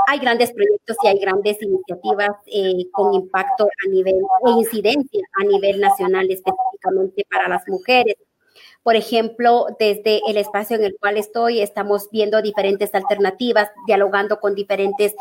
Hay 0.07 0.19
grandes 0.19 0.51
proyectos 0.53 0.97
y 1.03 1.07
hay 1.07 1.19
grandes 1.19 1.61
iniciativas 1.61 2.31
eh, 2.45 2.89
con 2.91 3.13
impacto 3.13 3.65
a 3.65 3.89
nivel 3.89 4.15
e 4.15 4.51
incidencia 4.51 5.21
a 5.39 5.43
nivel 5.43 5.79
nacional 5.79 6.29
específicamente 6.29 7.25
para 7.29 7.49
las 7.49 7.67
mujeres. 7.67 8.15
Por 8.85 8.95
ejemplo, 8.95 9.65
desde 9.79 10.21
el 10.27 10.37
espacio 10.37 10.75
en 10.75 10.83
el 10.83 10.95
cual 10.99 11.17
estoy, 11.17 11.59
estamos 11.59 12.07
viendo 12.11 12.39
diferentes 12.43 12.93
alternativas, 12.93 13.71
dialogando 13.87 14.39
con 14.39 14.53
diferentes 14.53 15.15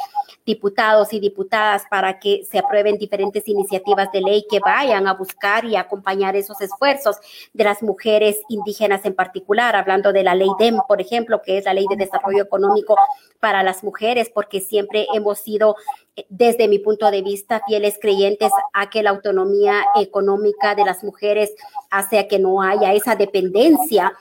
diputados 0.45 1.15
y 1.15 1.19
diputadas 1.19 1.85
para 1.89 2.19
que 2.19 2.45
se 2.45 2.59
aprueben 2.59 2.99
diferentes 2.99 3.49
iniciativas 3.49 4.13
de 4.13 4.21
ley 4.21 4.45
que 4.51 4.61
vayan 4.61 5.07
a 5.07 5.15
buscar 5.15 5.65
y 5.65 5.77
acompañar 5.77 6.37
esos 6.37 6.61
esfuerzos 6.61 7.17
de 7.55 7.65
las 7.65 7.83
mujeres 7.83 8.39
indígenas 8.51 9.03
en 9.07 9.15
particular, 9.15 9.77
hablando 9.77 10.13
de 10.13 10.25
la 10.25 10.35
ley 10.35 10.51
DEM, 10.59 10.81
por 10.87 11.01
ejemplo, 11.01 11.41
que 11.41 11.57
es 11.57 11.65
la 11.65 11.73
ley 11.73 11.87
de 11.89 11.97
desarrollo 11.97 12.43
económico 12.43 12.99
para 13.41 13.63
las 13.63 13.83
mujeres, 13.83 14.29
porque 14.29 14.61
siempre 14.61 15.07
hemos 15.15 15.39
sido 15.39 15.77
desde 16.29 16.69
mi 16.69 16.79
punto 16.79 17.11
de 17.11 17.23
vista, 17.23 17.63
fieles 17.67 17.99
creyentes 18.01 18.53
a 18.73 18.89
que 18.91 19.03
la 19.03 19.11
autonomía 19.11 19.85
económica 19.97 20.75
de 20.75 20.85
las 20.85 21.03
mujeres 21.03 21.53
hace 21.91 22.27
que 22.29 22.39
no 22.39 22.63
haya 22.63 22.93
esa 22.93 23.17
dependencia 23.17 24.13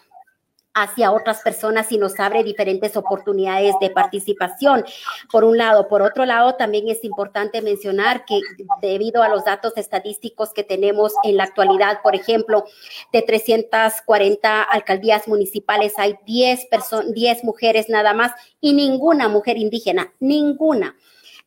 hacia 0.73 1.11
otras 1.11 1.41
personas 1.41 1.91
y 1.91 1.97
nos 1.97 2.19
abre 2.19 2.43
diferentes 2.43 2.97
oportunidades 2.97 3.75
de 3.79 3.91
participación. 3.91 4.83
Por 5.31 5.43
un 5.43 5.57
lado, 5.57 5.87
por 5.87 6.01
otro 6.01 6.25
lado, 6.25 6.55
también 6.55 6.89
es 6.89 7.03
importante 7.03 7.61
mencionar 7.61 8.25
que 8.25 8.39
debido 8.81 9.21
a 9.21 9.29
los 9.29 9.45
datos 9.45 9.73
estadísticos 9.75 10.51
que 10.51 10.63
tenemos 10.63 11.13
en 11.23 11.37
la 11.37 11.43
actualidad, 11.43 12.01
por 12.01 12.15
ejemplo, 12.15 12.65
de 13.11 13.21
340 13.21 14.63
alcaldías 14.63 15.27
municipales 15.27 15.93
hay 15.97 16.17
10 16.25 16.67
10 17.13 17.43
mujeres 17.43 17.87
nada 17.89 18.13
más 18.13 18.31
y 18.59 18.73
ninguna 18.73 19.27
mujer 19.27 19.57
indígena, 19.57 20.11
ninguna. 20.19 20.95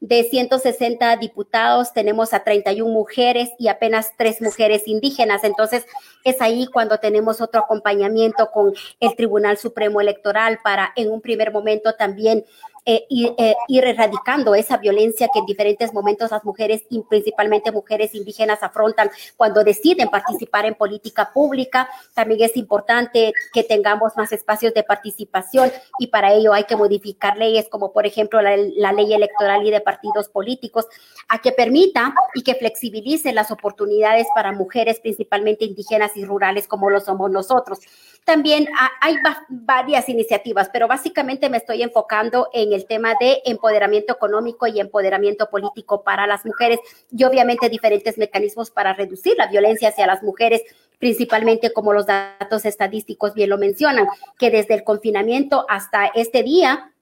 De 0.00 0.25
160 0.25 1.17
diputados 1.17 1.95
tenemos 1.95 2.35
a 2.35 2.45
31 2.45 2.93
mujeres 2.93 3.50
y 3.59 3.69
apenas 3.69 4.12
tres 4.19 4.43
mujeres 4.43 4.87
indígenas. 4.87 5.43
Entonces, 5.43 5.87
es 6.23 6.43
ahí 6.43 6.67
cuando 6.67 6.99
tenemos 6.99 7.41
otro 7.41 7.61
acompañamiento 7.61 8.50
con 8.50 8.75
el 9.00 9.17
Tribunal 9.17 9.57
Supremo 9.57 10.00
Electoral 10.00 10.59
para 10.62 10.93
en 10.97 11.11
un 11.11 11.23
primer 11.23 11.50
momento 11.50 11.95
también 11.95 12.45
eh, 12.88 13.05
eh, 13.11 13.57
ir, 13.66 13.85
erradicando 13.85 14.55
esa 14.55 14.76
violencia 14.76 15.28
que 15.33 15.40
en 15.40 15.47
diferentes 15.47 15.93
momentos 15.93 16.31
las 16.31 16.45
mujeres 16.45 16.83
y 16.88 17.02
principalmente 17.02 17.73
mujeres 17.73 18.14
indígenas 18.14 18.62
afrontan 18.62 19.11
cuando 19.37 19.64
deciden 19.64 20.09
participar 20.09 20.66
en 20.66 20.76
política 20.76 21.33
pública. 21.35 21.88
También 22.14 22.43
es 22.43 22.57
importante 22.57 23.33
que 23.52 23.64
tengamos 23.64 24.16
más 24.16 24.31
espacios 24.31 24.73
de 24.73 24.85
participación 24.85 25.73
y 25.99 26.07
para 26.07 26.33
ello 26.33 26.52
hay 26.52 26.62
que 26.62 26.76
modificar 26.76 27.37
leyes 27.37 27.69
como 27.69 27.93
por 27.93 28.07
ejemplo 28.07 28.40
la, 28.40 28.57
la 28.57 28.93
ley 28.93 29.12
electoral 29.12 29.66
y 29.66 29.73
de 29.73 29.81
partidos 29.81 30.28
políticos 30.28 30.87
a 31.26 31.40
que 31.40 31.50
permita 31.50 32.14
y 32.35 32.45
que 32.45 32.55
flexibilice 32.55 33.33
las 33.33 33.50
oportunidades 33.50 34.28
para 34.33 34.52
mujeres 34.52 35.00
principalmente 35.00 35.64
indígenas 35.64 36.16
y 36.16 36.25
rurales 36.25 36.69
como 36.69 36.88
lo 36.88 37.00
somos 37.00 37.33
nosotros. 37.33 37.81
También 38.26 38.66
hay 39.00 39.18
varias 39.49 40.09
iniciativas, 40.09 40.68
pero 40.73 40.88
básicamente 40.88 41.49
me 41.49 41.59
estoy 41.59 41.85
enfocando 41.85 42.49
en 42.52 42.73
el 42.73 42.85
tema 42.85 43.14
de 43.21 43.40
empoderamiento 43.45 44.12
económico 44.12 44.66
y 44.66 44.80
empoderamiento 44.80 45.49
político 45.49 46.02
para 46.02 46.26
las 46.26 46.45
mujeres 46.45 46.80
y 47.16 47.23
obviamente 47.23 47.68
diferentes 47.68 48.18
mecanismos 48.18 48.73
para 48.73 48.95
reducir 48.95 49.37
la 49.38 49.47
violencia 49.47 49.90
hacia 49.90 50.09
las 50.09 50.25
mujeres 50.25 50.62
principalmente 50.99 51.73
como 51.73 51.92
los 51.92 52.06
datos 52.06 52.64
estadísticos 52.64 53.33
bien 53.35 53.50
lo 53.50 53.59
mencionan, 53.59 54.09
que 54.38 54.50
desde 54.50 54.75
el 54.75 54.83
confinamiento 54.83 55.64
hasta 55.68 56.06
este 56.06 56.42
día 56.42 56.92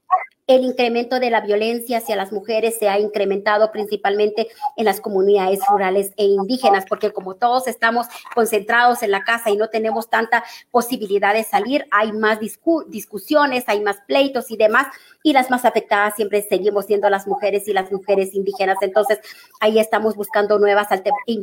el 0.47 0.63
incremento 0.63 1.21
de 1.21 1.31
la 1.31 1.41
violencia 1.41 1.99
hacia 1.99 2.17
las 2.17 2.31
mujeres 2.31 2.77
se 2.79 2.89
ha 2.89 2.99
incrementado 2.99 3.73
principalmente 3.73 4.49
en 4.77 4.85
las 4.85 5.01
comunidades 5.01 5.61
rurales 5.71 6.13
e 6.17 6.25
indígenas, 6.27 6.85
porque 6.87 7.13
como 7.13 7.37
todos 7.37 7.67
estamos 7.67 8.07
concentrados 8.35 9.03
en 9.03 9.11
la 9.11 9.23
casa 9.25 9.51
y 9.51 9.57
no 9.57 9.69
tenemos 9.69 10.11
tanta 10.11 10.45
posibilidad 10.71 11.33
de 11.33 11.45
salir, 11.45 11.87
hay 11.91 12.13
más 12.13 12.39
discusiones, 12.41 13.65
hay 13.69 13.81
más 13.81 13.99
pleitos 14.07 14.51
y 14.51 14.57
demás, 14.59 14.87
y 15.23 15.33
las 15.33 15.51
más 15.51 15.65
afectadas 15.65 16.15
siempre 16.17 16.43
seguimos 16.43 16.85
siendo 16.85 17.09
las 17.09 17.27
mujeres 17.27 17.67
y 17.67 17.73
las 17.73 17.91
mujeres 17.91 18.35
indígenas. 18.35 18.77
Entonces, 18.83 19.21
ahí 19.61 19.79
estamos 19.79 20.15
buscando 20.15 20.59
nuevas, 20.59 20.89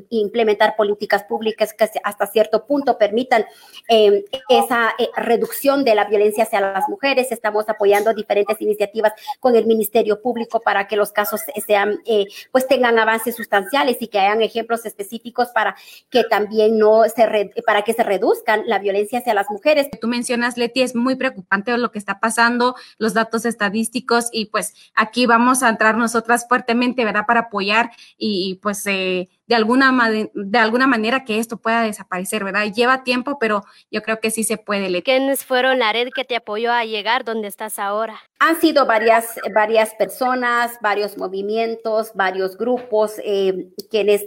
implementar 0.10 0.76
políticas 0.76 1.24
públicas 1.24 1.74
que 1.74 1.90
hasta 2.04 2.28
cierto 2.28 2.68
punto 2.68 3.00
permitan 3.00 3.46
em, 3.88 4.24
esa 4.48 4.94
eh, 5.00 5.10
reducción 5.16 5.84
de 5.84 5.96
la 5.96 6.06
violencia 6.06 6.44
hacia 6.44 6.62
las 6.62 6.88
mujeres. 6.88 7.32
Estamos 7.32 7.68
apoyando 7.68 8.14
diferentes 8.14 8.62
iniciativas 8.62 8.91
con 9.40 9.56
el 9.56 9.66
Ministerio 9.66 10.22
Público 10.22 10.62
para 10.62 10.88
que 10.88 10.96
los 10.96 11.12
casos 11.12 11.42
sean, 11.66 12.00
eh, 12.06 12.26
pues 12.52 12.68
tengan 12.68 13.00
avances 13.00 13.36
sustanciales 13.36 13.98
y 14.02 14.08
que 14.08 14.20
hayan 14.20 14.42
ejemplos 14.42 14.86
específicos 14.86 15.50
para 15.50 15.76
que 16.10 16.24
también 16.24 16.78
no 16.78 17.04
se, 17.04 17.52
para 17.66 17.82
que 17.84 17.94
se 17.94 18.04
reduzcan 18.04 18.64
la 18.66 18.80
violencia 18.80 19.20
hacia 19.20 19.34
las 19.34 19.50
mujeres. 19.50 19.88
Tú 20.00 20.08
mencionas, 20.08 20.58
Leti, 20.58 20.82
es 20.82 20.96
muy 20.96 21.16
preocupante 21.16 21.78
lo 21.78 21.92
que 21.92 22.00
está 22.00 22.20
pasando, 22.20 22.76
los 22.98 23.14
datos 23.14 23.46
estadísticos 23.46 24.30
y 24.32 24.46
pues 24.46 24.74
aquí 24.96 25.26
vamos 25.26 25.64
a 25.64 25.70
entrar 25.70 25.98
nosotras 25.98 26.48
fuertemente, 26.48 27.06
¿verdad? 27.06 27.26
Para 27.28 27.42
apoyar 27.42 27.92
y, 28.18 28.60
pues 28.62 28.86
eh, 28.88 29.30
de, 29.52 29.56
alguna, 29.58 29.92
de 30.34 30.58
alguna 30.58 30.88
manera 30.88 31.26
que 31.26 31.38
esto 31.38 31.58
pueda 31.58 31.84
desaparecer, 31.84 32.42
¿verdad? 32.42 32.72
Lleva 32.74 33.04
tiempo, 33.04 33.38
pero 33.38 33.66
yo 33.92 34.02
creo 34.02 34.22
que 34.22 34.32
sí 34.32 34.46
se 34.46 34.56
puede. 34.56 35.04
¿Quiénes 35.04 35.44
fueron 35.44 35.78
la 35.78 35.92
red 35.92 36.08
que 36.16 36.24
te 36.24 36.38
apoyó 36.38 36.72
a 36.72 36.86
llegar 36.86 37.26
donde 37.26 37.50
estás 37.50 37.78
ahora? 37.78 38.18
Han 38.40 38.56
sido 38.62 38.86
varias, 38.86 39.36
varias 39.54 39.94
personas, 39.96 40.78
varios 40.82 41.18
movimientos, 41.18 42.14
varios 42.16 42.56
grupos, 42.56 43.16
eh, 43.26 43.68
quienes 43.90 44.26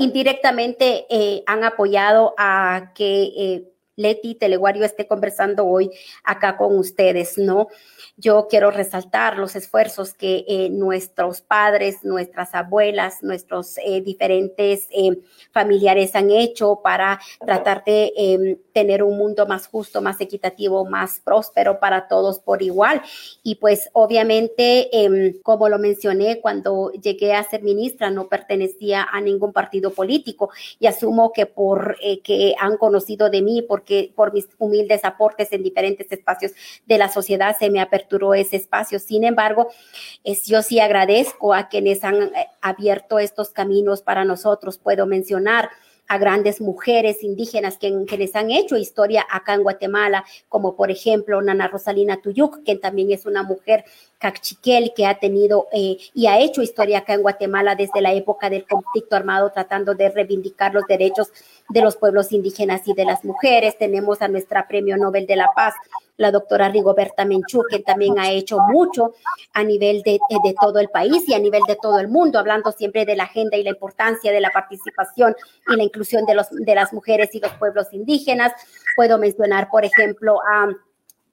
indirectamente 0.00 1.06
eh, 1.08 1.44
han 1.46 1.62
apoyado 1.62 2.34
a 2.36 2.90
que 2.96 3.62
Leti 3.96 4.34
Teleguario 4.34 4.84
esté 4.84 5.06
conversando 5.06 5.66
hoy 5.66 5.90
acá 6.24 6.56
con 6.56 6.76
ustedes, 6.78 7.38
¿no? 7.38 7.68
Yo 8.16 8.46
quiero 8.48 8.70
resaltar 8.70 9.38
los 9.38 9.56
esfuerzos 9.56 10.14
que 10.14 10.44
eh, 10.46 10.70
nuestros 10.70 11.40
padres, 11.40 12.04
nuestras 12.04 12.54
abuelas, 12.54 13.22
nuestros 13.22 13.76
eh, 13.78 14.00
diferentes 14.02 14.86
eh, 14.90 15.18
familiares 15.50 16.14
han 16.14 16.30
hecho 16.30 16.80
para 16.82 17.20
tratar 17.44 17.82
de 17.84 18.12
em, 18.16 18.56
tener 18.72 19.02
un 19.02 19.18
mundo 19.18 19.46
más 19.46 19.66
justo, 19.66 20.00
más 20.00 20.20
equitativo, 20.20 20.84
más 20.84 21.20
próspero 21.24 21.80
para 21.80 22.06
todos 22.06 22.38
por 22.38 22.62
igual. 22.62 23.02
Y 23.42 23.56
pues 23.56 23.90
obviamente, 23.92 24.88
em, 24.96 25.40
como 25.42 25.68
lo 25.68 25.78
mencioné, 25.78 26.40
cuando 26.40 26.92
llegué 26.92 27.34
a 27.34 27.42
ser 27.42 27.62
ministra 27.62 28.10
no 28.10 28.28
pertenecía 28.28 29.08
a 29.10 29.20
ningún 29.20 29.52
partido 29.52 29.90
político 29.90 30.50
y 30.78 30.86
asumo 30.86 31.32
que 31.32 31.46
por 31.46 31.96
que 32.22 32.54
han 32.58 32.76
conocido 32.76 33.30
de 33.30 33.42
mí, 33.42 33.62
porque 33.62 33.83
por 34.14 34.32
mis 34.32 34.48
humildes 34.58 35.04
aportes 35.04 35.52
en 35.52 35.62
diferentes 35.62 36.10
espacios 36.10 36.52
de 36.86 36.98
la 36.98 37.08
sociedad 37.08 37.56
se 37.58 37.70
me 37.70 37.80
aperturó 37.80 38.34
ese 38.34 38.56
espacio. 38.56 38.98
Sin 38.98 39.24
embargo, 39.24 39.68
es, 40.22 40.46
yo 40.46 40.62
sí 40.62 40.80
agradezco 40.80 41.54
a 41.54 41.68
quienes 41.68 42.04
han 42.04 42.22
eh, 42.22 42.48
abierto 42.60 43.18
estos 43.18 43.50
caminos 43.50 44.02
para 44.02 44.24
nosotros. 44.24 44.78
Puedo 44.78 45.06
mencionar 45.06 45.70
a 46.06 46.18
grandes 46.18 46.60
mujeres 46.60 47.22
indígenas 47.22 47.78
que, 47.78 48.04
quienes 48.06 48.36
han 48.36 48.50
hecho 48.50 48.76
historia 48.76 49.26
acá 49.30 49.54
en 49.54 49.62
Guatemala, 49.62 50.24
como 50.48 50.76
por 50.76 50.90
ejemplo 50.90 51.40
Nana 51.40 51.68
Rosalina 51.68 52.20
Tuyuk, 52.20 52.62
quien 52.62 52.80
también 52.80 53.10
es 53.10 53.26
una 53.26 53.42
mujer 53.42 53.84
Cachiquel, 54.32 54.94
que 54.96 55.04
ha 55.04 55.18
tenido 55.18 55.68
eh, 55.70 55.98
y 56.14 56.26
ha 56.28 56.38
hecho 56.38 56.62
historia 56.62 57.00
acá 57.00 57.12
en 57.12 57.20
Guatemala 57.20 57.74
desde 57.74 58.00
la 58.00 58.14
época 58.14 58.48
del 58.48 58.66
conflicto 58.66 59.16
armado, 59.16 59.52
tratando 59.52 59.94
de 59.94 60.08
reivindicar 60.08 60.72
los 60.72 60.84
derechos 60.86 61.30
de 61.68 61.82
los 61.82 61.96
pueblos 61.96 62.32
indígenas 62.32 62.88
y 62.88 62.94
de 62.94 63.04
las 63.04 63.22
mujeres. 63.22 63.76
Tenemos 63.76 64.22
a 64.22 64.28
nuestra 64.28 64.66
Premio 64.66 64.96
Nobel 64.96 65.26
de 65.26 65.36
la 65.36 65.50
Paz, 65.54 65.74
la 66.16 66.30
doctora 66.30 66.70
Rigoberta 66.70 67.26
Menchú, 67.26 67.64
que 67.68 67.80
también 67.80 68.18
ha 68.18 68.30
hecho 68.30 68.58
mucho 68.60 69.12
a 69.52 69.62
nivel 69.62 70.00
de, 70.02 70.18
de, 70.42 70.54
todo 70.58 70.78
el 70.78 70.88
país 70.88 71.28
y 71.28 71.34
a 71.34 71.38
nivel 71.38 71.62
de 71.68 71.76
todo 71.76 71.98
el 71.98 72.08
mundo, 72.08 72.38
hablando 72.38 72.72
siempre 72.72 73.04
de 73.04 73.16
la 73.16 73.24
agenda 73.24 73.58
y 73.58 73.62
la 73.62 73.70
importancia 73.70 74.32
de 74.32 74.40
la 74.40 74.50
participación 74.50 75.36
y 75.68 75.76
la 75.76 75.82
inclusión 75.82 76.24
de, 76.24 76.34
los, 76.34 76.48
de 76.50 76.74
las 76.74 76.94
mujeres 76.94 77.34
y 77.34 77.40
los 77.40 77.52
pueblos 77.54 77.92
indígenas. 77.92 78.52
Puedo 78.96 79.18
mencionar, 79.18 79.68
por 79.70 79.84
ejemplo, 79.84 80.38
a 80.50 80.68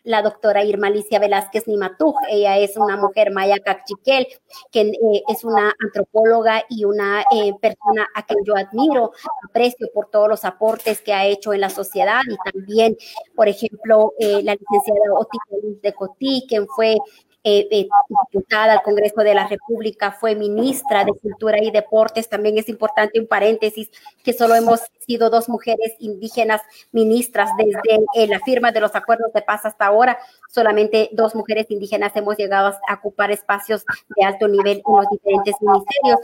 la 0.04 0.22
doctora 0.22 0.64
Irma 0.64 0.88
Alicia 0.88 1.20
Velázquez 1.20 1.68
Nimatuj. 1.68 2.16
Ella 2.30 2.58
es 2.58 2.78
una 2.78 2.98
mujer 2.98 3.32
maya 3.32 3.60
cachiquel, 3.60 4.28
que 4.72 4.82
eh, 4.82 5.24
es 5.28 5.44
una 5.44 5.74
antropóloga 5.80 6.64
y 6.70 6.86
una 6.86 7.22
eh, 7.32 7.54
persona 7.62 8.08
a 8.16 8.26
quien 8.26 8.44
yo 8.44 8.56
admiro, 8.56 9.12
aprecio 9.48 9.88
por 9.94 10.10
todos 10.10 10.28
los 10.28 10.46
aportes 10.46 11.02
que 11.02 11.14
ha 11.14 11.26
hecho 11.26 11.54
en 11.54 11.62
la 11.62 11.70
sociedad 11.70 12.22
y 12.28 12.52
también, 12.52 12.98
por 13.36 13.48
ejemplo, 13.48 14.14
eh, 14.20 14.42
la 14.44 14.56
licenciada 14.56 15.14
Otica 15.16 15.44
de 15.82 15.94
Cotí, 15.94 16.46
quien 16.48 16.68
fue 16.68 16.98
eh, 17.44 17.68
eh, 17.72 17.88
diputada 18.32 18.74
al 18.74 18.84
Congreso 18.84 19.22
de 19.22 19.34
la 19.34 19.48
República, 19.48 20.12
fue 20.12 20.36
ministra 20.36 21.04
de 21.04 21.14
Cultura 21.14 21.58
y 21.60 21.72
Deportes. 21.72 22.30
También 22.30 22.60
es 22.60 22.70
importante 22.70 23.20
un 23.20 23.26
paréntesis 23.26 23.90
que 24.24 24.32
solo 24.32 24.54
hemos 24.54 24.82
sido 25.00 25.32
dos 25.32 25.50
mujeres 25.50 25.96
indígenas 25.98 26.62
ministras 26.92 27.50
desde 27.58 28.06
eh, 28.16 28.28
la 28.28 28.40
firma 28.42 28.72
de 28.72 28.82
los 28.82 28.94
acuerdos 28.94 29.34
de 29.34 29.42
paz 29.42 29.66
hasta 29.66 29.88
ahora. 29.88 30.20
Solamente 30.50 31.10
dos 31.14 31.34
mujeres 31.34 31.66
indígenas 31.70 32.16
hemos 32.16 32.38
llegado 32.38 32.78
a 32.88 32.94
ocupar 32.94 33.32
espacios 33.32 33.86
de 34.16 34.24
alto 34.24 34.48
nivel 34.48 34.84
en 34.86 34.96
los 34.96 35.08
diferentes 35.10 35.56
ministerios. 35.62 36.20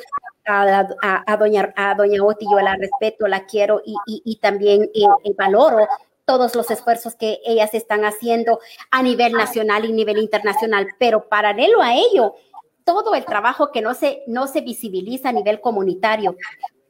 A, 0.50 1.36
doña, 1.38 1.74
a 1.76 1.94
doña 1.96 2.24
Oti 2.24 2.46
yo 2.50 2.60
la 2.62 2.76
respeto, 2.76 3.28
la 3.28 3.46
quiero 3.46 3.82
y, 3.84 3.98
y, 4.06 4.38
también 4.38 4.90
valoro 5.36 5.86
todos 6.28 6.56
los 6.56 6.70
esfuerzos 6.70 7.16
que 7.16 7.40
ellas 7.46 7.74
están 7.74 8.04
haciendo 8.04 8.60
a 8.92 9.02
nivel 9.02 9.32
nacional 9.32 9.86
y 9.86 9.94
nivel 9.94 10.18
internacional, 10.18 10.86
pero 11.00 11.30
paralelo 11.30 11.82
a 11.82 11.96
ello, 11.96 12.36
todo 12.84 13.16
el 13.16 13.24
trabajo 13.24 13.72
que 13.72 13.82
no 13.82 13.94
se, 13.94 14.24
no 14.28 14.46
se 14.48 14.60
visibiliza 14.60 15.30
a 15.30 15.32
nivel 15.32 15.62
comunitario, 15.62 16.36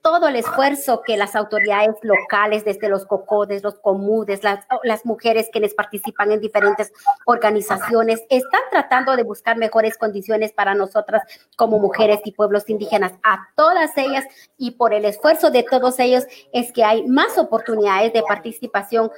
todo 0.01 0.29
el 0.29 0.37
esfuerzo 0.37 1.01
que 1.05 1.17
las 1.17 1.35
autoridades 1.35 1.97
locales, 2.01 2.63
desde 2.63 2.87
los 2.87 3.05
COCODES, 3.05 3.61
los 3.61 3.75
COMUDES, 3.79 4.41
las, 4.41 4.65
las 4.83 5.05
mujeres 5.05 5.49
quienes 5.51 5.73
participan 5.73 6.31
en 6.31 6.39
diferentes 6.39 6.93
organizaciones, 7.25 8.23
están 8.29 8.61
tratando 8.71 9.17
de 9.17 9.23
buscar 9.23 9.57
mejores 9.57 9.97
condiciones 9.97 10.53
para 10.53 10.75
nosotras 10.75 11.23
como 11.57 11.77
mujeres 11.77 12.21
y 12.23 12.31
pueblos 12.31 12.69
indígenas. 12.69 13.11
A 13.21 13.49
todas 13.57 13.97
ellas 13.97 14.25
y 14.57 14.71
por 14.71 14.93
el 14.93 15.03
esfuerzo 15.03 15.51
de 15.51 15.63
todos 15.63 15.99
ellos 15.99 16.25
es 16.53 16.71
que 16.71 16.85
hay 16.85 17.05
más 17.05 17.37
oportunidades 17.37 18.13
de 18.13 18.23
participación 18.23 19.11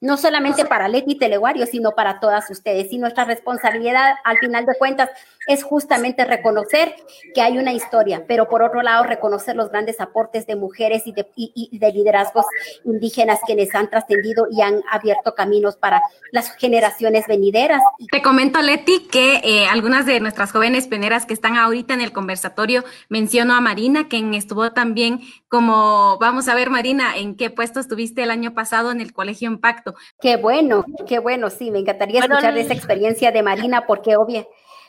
no 0.00 0.16
solamente 0.16 0.64
para 0.64 0.88
Leti 0.88 1.14
Teleguario, 1.14 1.66
sino 1.66 1.92
para 1.92 2.20
todas 2.20 2.50
ustedes. 2.50 2.92
Y 2.92 2.98
nuestra 2.98 3.24
responsabilidad, 3.24 4.14
al 4.24 4.38
final 4.38 4.66
de 4.66 4.74
cuentas, 4.78 5.10
es 5.46 5.62
justamente 5.62 6.24
reconocer 6.24 6.94
que 7.34 7.40
hay 7.40 7.58
una 7.58 7.72
historia, 7.72 8.24
pero 8.26 8.48
por 8.48 8.62
otro 8.62 8.82
lado, 8.82 9.04
reconocer 9.04 9.56
los 9.56 9.70
grandes 9.70 10.00
aportes 10.00 10.46
de 10.46 10.56
mujeres 10.56 11.02
y 11.06 11.12
de, 11.12 11.26
de 11.72 11.92
liderazgos 11.92 12.46
indígenas 12.84 13.40
quienes 13.46 13.74
han 13.74 13.90
trascendido 13.90 14.46
y 14.50 14.62
han 14.62 14.82
abierto 14.90 15.34
caminos 15.34 15.76
para 15.76 16.02
las 16.32 16.54
generaciones 16.56 17.26
venideras. 17.26 17.82
Te 18.10 18.22
comento, 18.22 18.60
Leti, 18.60 19.06
que 19.10 19.40
eh, 19.44 19.66
algunas 19.66 20.06
de 20.06 20.20
nuestras 20.20 20.52
jóvenes 20.52 20.86
peneras 20.86 21.26
que 21.26 21.34
están 21.34 21.56
ahorita 21.56 21.94
en 21.94 22.00
el 22.00 22.12
conversatorio, 22.12 22.84
menciono 23.08 23.54
a 23.54 23.60
Marina, 23.60 24.08
quien 24.08 24.34
estuvo 24.34 24.72
también 24.72 25.20
como, 25.48 26.18
vamos 26.18 26.48
a 26.48 26.54
ver, 26.54 26.70
Marina, 26.70 27.16
en 27.16 27.36
qué 27.36 27.50
puesto 27.50 27.80
estuviste 27.80 28.22
el 28.22 28.30
año 28.30 28.54
pasado 28.54 28.90
en 28.90 29.00
el 29.00 29.12
Colegio 29.12 29.48
Impacto. 29.48 29.93
Qué 30.20 30.36
bueno, 30.36 30.84
qué 31.06 31.18
bueno, 31.18 31.50
sí, 31.50 31.70
me 31.70 31.78
encantaría 31.78 32.20
escuchar 32.20 32.56
esa 32.56 32.74
experiencia 32.74 33.32
de 33.32 33.42
Marina 33.42 33.86
porque 33.86 34.16
obvio, 34.16 34.48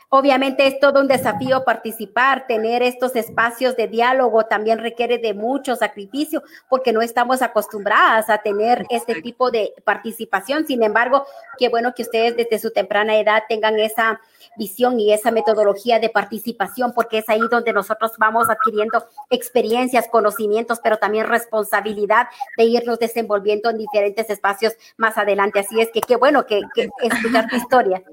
Obviamente 0.10 0.68
es 0.68 0.80
todo 0.80 1.02
un 1.02 1.08
desafío 1.08 1.64
participar, 1.66 2.46
tener 2.48 2.84
estos 2.84 3.16
espacios 3.16 3.76
de 3.76 3.88
diálogo 3.88 4.46
también 4.46 4.80
requiere 4.80 5.18
de 5.18 5.34
mucho 5.34 5.76
sacrificio 5.76 6.44
porque 6.70 6.94
no 6.94 7.02
estamos 7.02 7.42
acostumbradas 7.42 8.30
a 8.30 8.38
tener 8.38 8.86
este 8.90 9.22
tipo 9.22 9.52
de 9.52 9.74
participación. 9.84 10.68
Sin 10.68 10.84
embargo, 10.84 11.26
qué 11.58 11.70
bueno 11.70 11.94
que 11.96 12.04
ustedes 12.04 12.38
desde 12.38 12.60
su 12.60 12.72
temprana 12.72 13.18
edad 13.18 13.44
tengan 13.50 13.80
esa 13.80 14.22
visión 14.58 15.00
y 15.00 15.12
esa 15.12 15.32
metodología 15.32 16.00
de 16.00 16.10
participación 16.10 16.94
porque 16.94 17.20
es 17.20 17.30
ahí 17.30 17.42
donde 17.50 17.74
nosotros 17.74 18.14
vamos 18.18 18.50
adquiriendo 18.50 19.06
experiencias, 19.30 20.08
conocimientos, 20.08 20.80
pero 20.84 20.98
también 20.98 21.28
responsabilidad 21.28 22.28
de 22.58 22.66
irnos 22.66 23.00
desenvolviendo 23.00 23.70
en 23.70 23.78
diferentes 23.78 24.30
espacios 24.30 24.76
más 24.98 25.18
adelante. 25.18 25.60
Así 25.60 25.82
es 25.82 25.90
que 25.92 26.02
qué 26.02 26.16
bueno 26.16 26.46
que, 26.46 26.62
que 26.74 26.90
escuchar 27.02 27.50
tu 27.50 27.56
historia. 27.56 28.04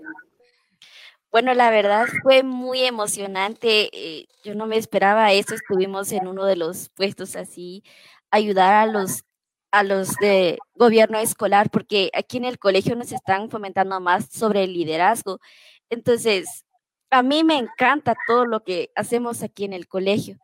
Bueno, 1.32 1.54
la 1.54 1.70
verdad 1.70 2.06
fue 2.22 2.42
muy 2.42 2.82
emocionante. 2.84 3.88
Eh, 3.94 4.26
yo 4.44 4.54
no 4.54 4.66
me 4.66 4.76
esperaba 4.76 5.32
eso. 5.32 5.54
Estuvimos 5.54 6.12
en 6.12 6.26
uno 6.28 6.44
de 6.44 6.56
los 6.56 6.90
puestos 6.90 7.36
así, 7.36 7.82
ayudar 8.30 8.74
a 8.74 8.86
los 8.86 9.24
a 9.70 9.82
los 9.84 10.10
de 10.16 10.58
gobierno 10.74 11.18
escolar, 11.18 11.70
porque 11.70 12.10
aquí 12.14 12.36
en 12.36 12.44
el 12.44 12.58
colegio 12.58 12.94
nos 12.96 13.10
están 13.12 13.48
fomentando 13.50 13.98
más 14.00 14.26
sobre 14.30 14.64
el 14.64 14.74
liderazgo. 14.74 15.40
Entonces, 15.88 16.66
a 17.10 17.22
mí 17.22 17.42
me 17.44 17.56
encanta 17.58 18.14
todo 18.26 18.44
lo 18.44 18.62
que 18.64 18.90
hacemos 18.94 19.42
aquí 19.42 19.64
en 19.64 19.72
el 19.72 19.88
colegio. 19.88 20.38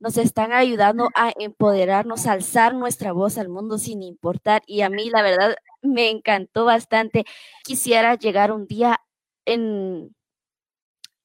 Nos 0.00 0.16
están 0.18 0.52
ayudando 0.52 1.08
a 1.16 1.32
empoderarnos, 1.40 2.26
a 2.26 2.32
alzar 2.32 2.74
nuestra 2.74 3.12
voz 3.12 3.38
al 3.38 3.48
mundo 3.48 3.78
sin 3.78 4.02
importar. 4.02 4.62
Y 4.66 4.82
a 4.82 4.90
mí, 4.90 5.10
la 5.10 5.22
verdad, 5.22 5.56
me 5.82 6.10
encantó 6.10 6.64
bastante. 6.64 7.24
Quisiera 7.64 8.14
llegar 8.16 8.52
un 8.52 8.66
día 8.68 9.00
en 9.44 10.14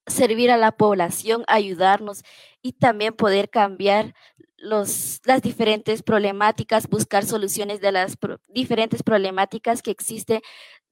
servir 0.08 0.52
a 0.52 0.58
la 0.58 0.72
población, 0.72 1.44
ayudarnos 1.48 2.24
y 2.62 2.74
también 2.74 3.14
poder 3.14 3.50
cambiar 3.50 4.14
los, 4.58 5.22
las 5.26 5.42
diferentes 5.42 6.04
problemáticas, 6.04 6.88
buscar 6.88 7.26
soluciones 7.26 7.82
de 7.82 7.92
las 7.92 8.18
diferentes 8.48 9.04
problemáticas 9.04 9.82
que 9.82 9.92
existen 9.92 10.42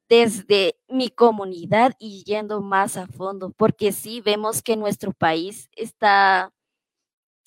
desde 0.09 0.75
mi 0.89 1.09
comunidad 1.09 1.95
y 1.97 2.23
yendo 2.25 2.61
más 2.61 2.97
a 2.97 3.07
fondo, 3.07 3.51
porque 3.51 3.93
sí 3.93 4.19
vemos 4.19 4.61
que 4.61 4.75
nuestro 4.75 5.13
país 5.13 5.69
está, 5.73 6.51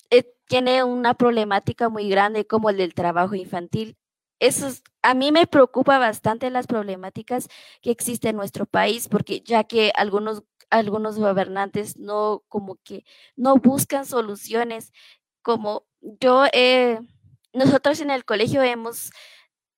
eh, 0.09 0.23
tiene 0.47 0.83
una 0.83 1.13
problemática 1.13 1.89
muy 1.89 2.09
grande 2.09 2.47
como 2.47 2.71
el 2.71 2.77
del 2.77 2.95
trabajo 2.95 3.35
infantil. 3.35 3.97
Eso 4.39 4.67
a 5.03 5.13
mí 5.13 5.31
me 5.31 5.45
preocupa 5.45 5.99
bastante 5.99 6.49
las 6.49 6.65
problemáticas 6.65 7.49
que 7.81 7.91
existen 7.91 8.31
en 8.31 8.37
nuestro 8.37 8.65
país, 8.65 9.07
porque 9.09 9.41
ya 9.41 9.63
que 9.65 9.91
algunos 9.95 10.43
algunos 10.69 11.17
gobernantes 11.19 11.97
no 11.97 12.43
como 12.47 12.77
que 12.83 13.03
no 13.35 13.57
buscan 13.57 14.05
soluciones 14.05 14.91
como 15.41 15.85
yo 16.19 16.45
nosotros 17.53 18.01
en 18.01 18.11
el 18.11 18.25
colegio 18.25 18.61
hemos 18.63 19.11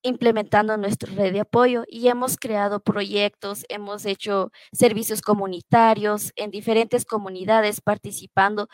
implementando 0.02 0.76
nuestra 0.76 1.12
red 1.12 1.32
de 1.32 1.40
apoyo 1.40 1.84
y 1.88 2.08
hemos 2.08 2.36
creado 2.36 2.80
proyectos, 2.80 3.64
hemos 3.68 4.06
hecho 4.06 4.50
servicios 4.72 5.20
comunitarios 5.22 6.32
en 6.36 6.50
diferentes 6.50 7.04
comunidades 7.04 7.80
participando 7.80 8.68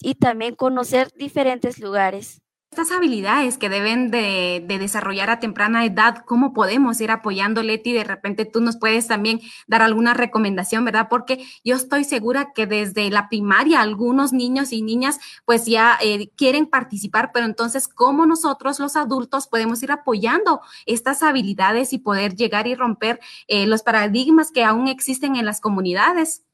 y 0.00 0.14
también 0.16 0.54
conocer 0.54 1.10
diferentes 1.14 1.78
lugares 1.78 2.40
estas 2.70 2.96
habilidades 2.96 3.58
que 3.58 3.68
deben 3.68 4.10
de, 4.12 4.64
desarrollar 4.68 5.30
a 5.30 5.40
temprana 5.40 5.84
edad, 5.84 6.18
¿cómo 6.24 6.52
podemos 6.52 7.00
ir 7.00 7.10
apoyando, 7.10 7.64
Leti? 7.64 7.92
De 7.92 8.04
repente 8.04 8.44
tú 8.44 8.60
nos 8.60 8.76
puedes 8.76 9.08
también 9.08 9.40
dar 9.66 9.82
alguna 9.82 10.14
recomendación, 10.14 10.84
¿verdad? 10.84 11.08
Porque 11.10 11.44
yo 11.64 11.74
estoy 11.74 12.04
segura 12.04 12.52
que 12.54 12.66
desde 12.66 13.10
la 13.10 13.28
primaria 13.28 13.80
algunos 13.80 14.32
niños 14.32 14.72
y 14.72 14.82
niñas 14.82 15.18
pues 15.44 15.66
ya 15.66 15.98
eh, 16.00 16.30
quieren 16.36 16.66
participar, 16.66 17.30
pero 17.34 17.46
entonces, 17.46 17.88
¿cómo 17.88 18.26
nosotros 18.26 18.78
los 18.78 18.94
adultos 18.94 19.48
podemos 19.48 19.82
ir 19.82 19.90
apoyando 19.90 20.60
estas 20.86 21.24
habilidades 21.24 21.92
y 21.92 21.98
poder 21.98 22.36
llegar 22.36 22.68
y 22.68 22.76
romper 22.76 23.18
eh, 23.48 23.66
los 23.66 23.82
paradigmas 23.82 24.52
que 24.52 24.62
aún 24.62 24.86
existen 24.86 25.34
en 25.34 25.46
las 25.46 25.60
comunidades? 25.60 26.44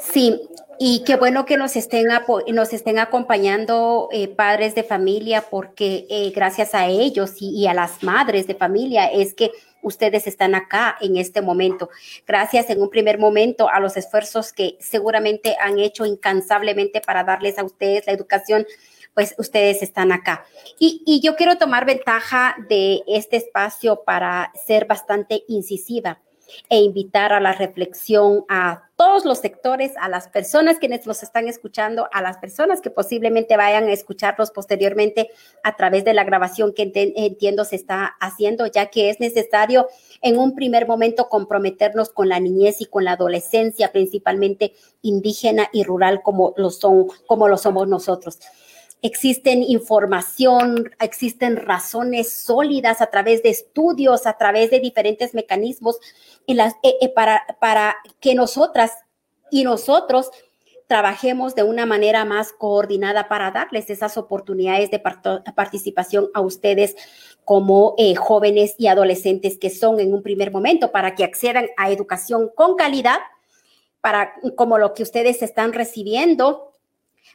Sí, 0.00 0.40
y 0.82 1.04
qué 1.04 1.16
bueno 1.16 1.44
que 1.44 1.58
nos 1.58 1.76
estén, 1.76 2.06
nos 2.54 2.72
estén 2.72 2.98
acompañando 2.98 4.08
eh, 4.12 4.28
padres 4.28 4.74
de 4.74 4.82
familia, 4.82 5.44
porque 5.50 6.06
eh, 6.08 6.32
gracias 6.34 6.74
a 6.74 6.86
ellos 6.86 7.34
y, 7.38 7.66
a 7.66 7.74
las 7.74 8.02
madres 8.02 8.46
de 8.46 8.54
familia 8.54 9.04
es 9.04 9.34
que 9.34 9.50
ustedes 9.82 10.26
están 10.26 10.54
acá 10.54 10.96
en 11.02 11.18
este 11.18 11.42
momento. 11.42 11.90
Gracias 12.26 12.70
en 12.70 12.80
un 12.80 12.88
primer 12.88 13.18
momento 13.18 13.68
a 13.68 13.78
los 13.78 13.98
esfuerzos 13.98 14.54
que 14.54 14.78
seguramente 14.80 15.54
han 15.60 15.78
hecho 15.78 16.06
incansablemente 16.06 17.02
para 17.02 17.24
darles 17.24 17.58
a 17.58 17.64
ustedes 17.64 18.06
la 18.06 18.14
educación 18.14 18.66
pues 19.12 19.34
ustedes 19.36 19.82
están 19.82 20.12
acá. 20.12 20.46
Y, 20.78 21.02
y, 21.04 21.20
yo 21.20 21.36
quiero 21.36 21.58
tomar 21.58 21.84
ventaja 21.84 22.56
de 22.70 23.02
este 23.06 23.36
espacio 23.36 24.02
para 24.04 24.50
ser 24.54 24.86
bastante 24.86 25.42
incisiva 25.48 26.20
e 26.68 26.78
invitar 26.78 27.32
a 27.32 27.40
la 27.40 27.52
reflexión 27.52 28.44
a 28.48 28.84
todos 28.96 29.24
los 29.24 29.38
sectores, 29.38 29.92
a 29.98 30.10
las 30.10 30.28
personas 30.28 30.78
quienes 30.78 31.06
los 31.06 31.22
están 31.22 31.48
escuchando, 31.48 32.08
a 32.12 32.20
las 32.20 32.36
personas 32.36 32.82
que 32.82 32.90
posiblemente 32.90 33.56
vayan 33.56 33.84
a 33.84 33.92
escucharlos 33.92 34.50
posteriormente 34.50 35.30
a 35.62 35.74
través 35.74 36.04
de 36.04 36.12
la 36.12 36.24
grabación 36.24 36.74
que 36.74 36.92
entiendo 36.94 37.64
se 37.64 37.76
está 37.76 38.04
haciendo, 38.20 38.66
ya 38.66 38.86
que 38.86 39.08
es 39.08 39.18
necesario 39.18 39.88
en 40.20 40.38
un 40.38 40.54
primer 40.54 40.86
momento 40.86 41.30
comprometernos 41.30 42.10
con 42.10 42.28
la 42.28 42.40
niñez 42.40 42.82
y 42.82 42.86
con 42.86 43.04
la 43.04 43.12
adolescencia, 43.12 43.90
principalmente 43.90 44.74
indígena 45.00 45.68
y 45.72 45.84
rural 45.84 46.20
como 46.22 46.54
son, 46.70 47.06
como 47.26 47.48
lo 47.48 47.56
somos 47.56 47.88
nosotros 47.88 48.38
existen 49.02 49.62
información, 49.62 50.90
existen 51.00 51.56
razones 51.56 52.32
sólidas 52.32 53.00
a 53.00 53.06
través 53.06 53.42
de 53.42 53.50
estudios, 53.50 54.26
a 54.26 54.34
través 54.34 54.70
de 54.70 54.80
diferentes 54.80 55.34
mecanismos 55.34 55.98
eh, 56.46 56.56
eh, 56.82 57.08
para, 57.14 57.42
para 57.60 57.96
que 58.20 58.34
nosotras 58.34 58.92
y 59.50 59.64
nosotros 59.64 60.30
trabajemos 60.86 61.54
de 61.54 61.62
una 61.62 61.86
manera 61.86 62.24
más 62.24 62.52
coordinada 62.52 63.28
para 63.28 63.52
darles 63.52 63.90
esas 63.90 64.16
oportunidades 64.16 64.90
de 64.90 64.98
participación 64.98 66.30
a 66.34 66.40
ustedes 66.40 66.96
como 67.44 67.94
eh, 67.96 68.16
jóvenes 68.16 68.74
y 68.76 68.88
adolescentes 68.88 69.56
que 69.56 69.70
son 69.70 70.00
en 70.00 70.12
un 70.12 70.22
primer 70.22 70.50
momento 70.50 70.90
para 70.90 71.14
que 71.14 71.22
accedan 71.22 71.68
a 71.76 71.92
educación 71.92 72.50
con 72.54 72.74
calidad, 72.74 73.18
para 74.00 74.34
como 74.56 74.78
lo 74.78 74.92
que 74.92 75.04
ustedes 75.04 75.42
están 75.42 75.72
recibiendo 75.72 76.69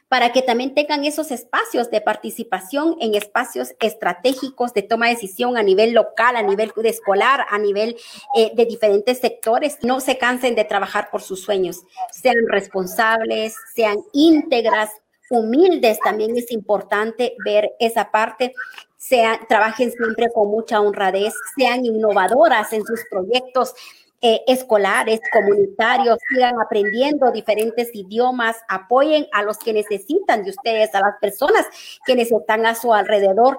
para 0.08 0.32
que 0.32 0.42
también 0.42 0.74
tengan 0.74 1.04
esos 1.04 1.30
espacios 1.30 1.90
de 1.90 2.00
participación 2.00 2.96
en 3.00 3.14
espacios 3.14 3.74
estratégicos 3.80 4.72
de 4.72 4.82
toma 4.82 5.06
de 5.06 5.14
decisión 5.14 5.56
a 5.56 5.62
nivel 5.62 5.92
local, 5.92 6.36
a 6.36 6.42
nivel 6.42 6.72
escolar, 6.84 7.44
a 7.50 7.58
nivel 7.58 7.96
eh, 8.36 8.52
de 8.54 8.66
diferentes 8.66 9.18
sectores. 9.18 9.78
No 9.82 10.00
se 10.00 10.16
cansen 10.16 10.54
de 10.54 10.64
trabajar 10.64 11.10
por 11.10 11.22
sus 11.22 11.42
sueños, 11.42 11.82
sean 12.12 12.36
responsables, 12.48 13.54
sean 13.74 13.96
íntegras, 14.12 14.90
humildes, 15.28 15.98
también 16.00 16.36
es 16.36 16.52
importante 16.52 17.34
ver 17.44 17.72
esa 17.80 18.10
parte. 18.10 18.54
Sean, 18.96 19.40
trabajen 19.48 19.92
siempre 19.92 20.28
con 20.32 20.48
mucha 20.48 20.80
honradez, 20.80 21.34
sean 21.56 21.84
innovadoras 21.84 22.72
en 22.72 22.84
sus 22.84 23.00
proyectos, 23.10 23.74
eh, 24.22 24.42
escolares, 24.46 25.20
comunitarios, 25.32 26.18
sigan 26.30 26.60
aprendiendo 26.60 27.30
diferentes 27.30 27.90
idiomas, 27.94 28.56
apoyen 28.68 29.26
a 29.32 29.42
los 29.42 29.58
que 29.58 29.72
necesitan 29.72 30.42
de 30.42 30.50
ustedes, 30.50 30.94
a 30.94 31.00
las 31.00 31.18
personas 31.20 31.66
que 32.04 32.14
están 32.36 32.66
a 32.66 32.74
su 32.74 32.92
alrededor. 32.92 33.58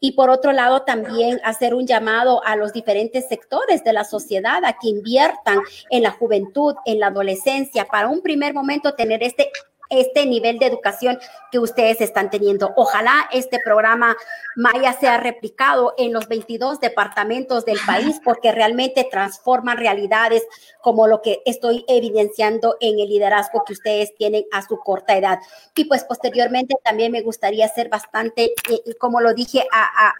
Y 0.00 0.12
por 0.12 0.30
otro 0.30 0.52
lado, 0.52 0.82
también 0.82 1.40
hacer 1.44 1.74
un 1.74 1.86
llamado 1.86 2.44
a 2.44 2.56
los 2.56 2.72
diferentes 2.72 3.28
sectores 3.28 3.84
de 3.84 3.92
la 3.92 4.04
sociedad 4.04 4.64
a 4.64 4.74
que 4.74 4.88
inviertan 4.88 5.60
en 5.90 6.02
la 6.02 6.10
juventud, 6.10 6.74
en 6.84 7.00
la 7.00 7.08
adolescencia, 7.08 7.84
para 7.84 8.08
un 8.08 8.22
primer 8.22 8.54
momento 8.54 8.94
tener 8.94 9.22
este 9.22 9.50
este 9.92 10.26
nivel 10.26 10.58
de 10.58 10.66
educación 10.66 11.18
que 11.50 11.58
ustedes 11.58 12.00
están 12.00 12.30
teniendo. 12.30 12.72
Ojalá 12.76 13.28
este 13.32 13.60
programa 13.64 14.16
Maya 14.56 14.92
sea 14.94 15.18
replicado 15.18 15.94
en 15.98 16.12
los 16.12 16.28
22 16.28 16.80
departamentos 16.80 17.64
del 17.64 17.78
país 17.86 18.20
porque 18.24 18.52
realmente 18.52 19.06
transforman 19.10 19.76
realidades 19.76 20.46
como 20.80 21.06
lo 21.06 21.22
que 21.22 21.42
estoy 21.44 21.84
evidenciando 21.88 22.76
en 22.80 22.98
el 22.98 23.08
liderazgo 23.08 23.64
que 23.64 23.74
ustedes 23.74 24.14
tienen 24.16 24.44
a 24.52 24.62
su 24.62 24.78
corta 24.78 25.16
edad. 25.16 25.38
Y 25.76 25.84
pues 25.84 26.04
posteriormente 26.04 26.74
también 26.82 27.12
me 27.12 27.22
gustaría 27.22 27.68
ser 27.68 27.88
bastante, 27.88 28.52
eh, 28.70 28.94
como 28.98 29.20
lo 29.20 29.34
dije 29.34 29.64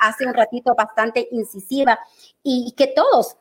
hace 0.00 0.26
un 0.26 0.34
ratito, 0.34 0.74
bastante 0.74 1.28
incisiva 1.30 1.98
y 2.42 2.72
que 2.76 2.88
todos 2.88 3.36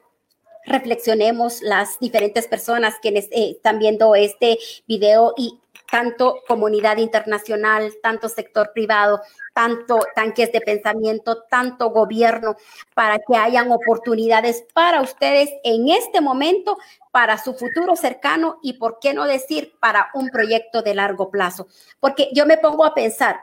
reflexionemos 0.65 1.61
las 1.61 1.99
diferentes 1.99 2.47
personas 2.47 2.95
que 3.01 3.09
eh, 3.09 3.27
están 3.31 3.79
viendo 3.79 4.15
este 4.15 4.59
video 4.87 5.33
y 5.37 5.59
tanto 5.91 6.41
comunidad 6.47 6.97
internacional, 6.97 7.93
tanto 8.01 8.29
sector 8.29 8.71
privado, 8.73 9.21
tanto 9.53 9.99
tanques 10.15 10.51
de 10.51 10.61
pensamiento, 10.61 11.43
tanto 11.43 11.89
gobierno, 11.89 12.55
para 12.95 13.19
que 13.19 13.35
hayan 13.35 13.71
oportunidades 13.71 14.65
para 14.73 15.01
ustedes 15.01 15.49
en 15.65 15.89
este 15.89 16.21
momento, 16.21 16.77
para 17.11 17.37
su 17.37 17.53
futuro 17.53 17.97
cercano 17.97 18.59
y, 18.63 18.73
por 18.73 18.99
qué 18.99 19.13
no 19.13 19.25
decir, 19.25 19.73
para 19.81 20.09
un 20.13 20.29
proyecto 20.29 20.81
de 20.81 20.95
largo 20.95 21.29
plazo. 21.29 21.67
Porque 21.99 22.29
yo 22.33 22.45
me 22.45 22.57
pongo 22.57 22.85
a 22.85 22.93
pensar, 22.93 23.41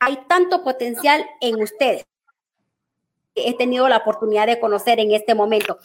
hay 0.00 0.18
tanto 0.28 0.64
potencial 0.64 1.24
en 1.40 1.62
ustedes 1.62 2.04
he 3.34 3.56
tenido 3.56 3.88
la 3.88 3.98
oportunidad 3.98 4.46
de 4.46 4.60
conocer 4.60 5.00
en 5.00 5.12
este 5.12 5.34
momento. 5.34 5.78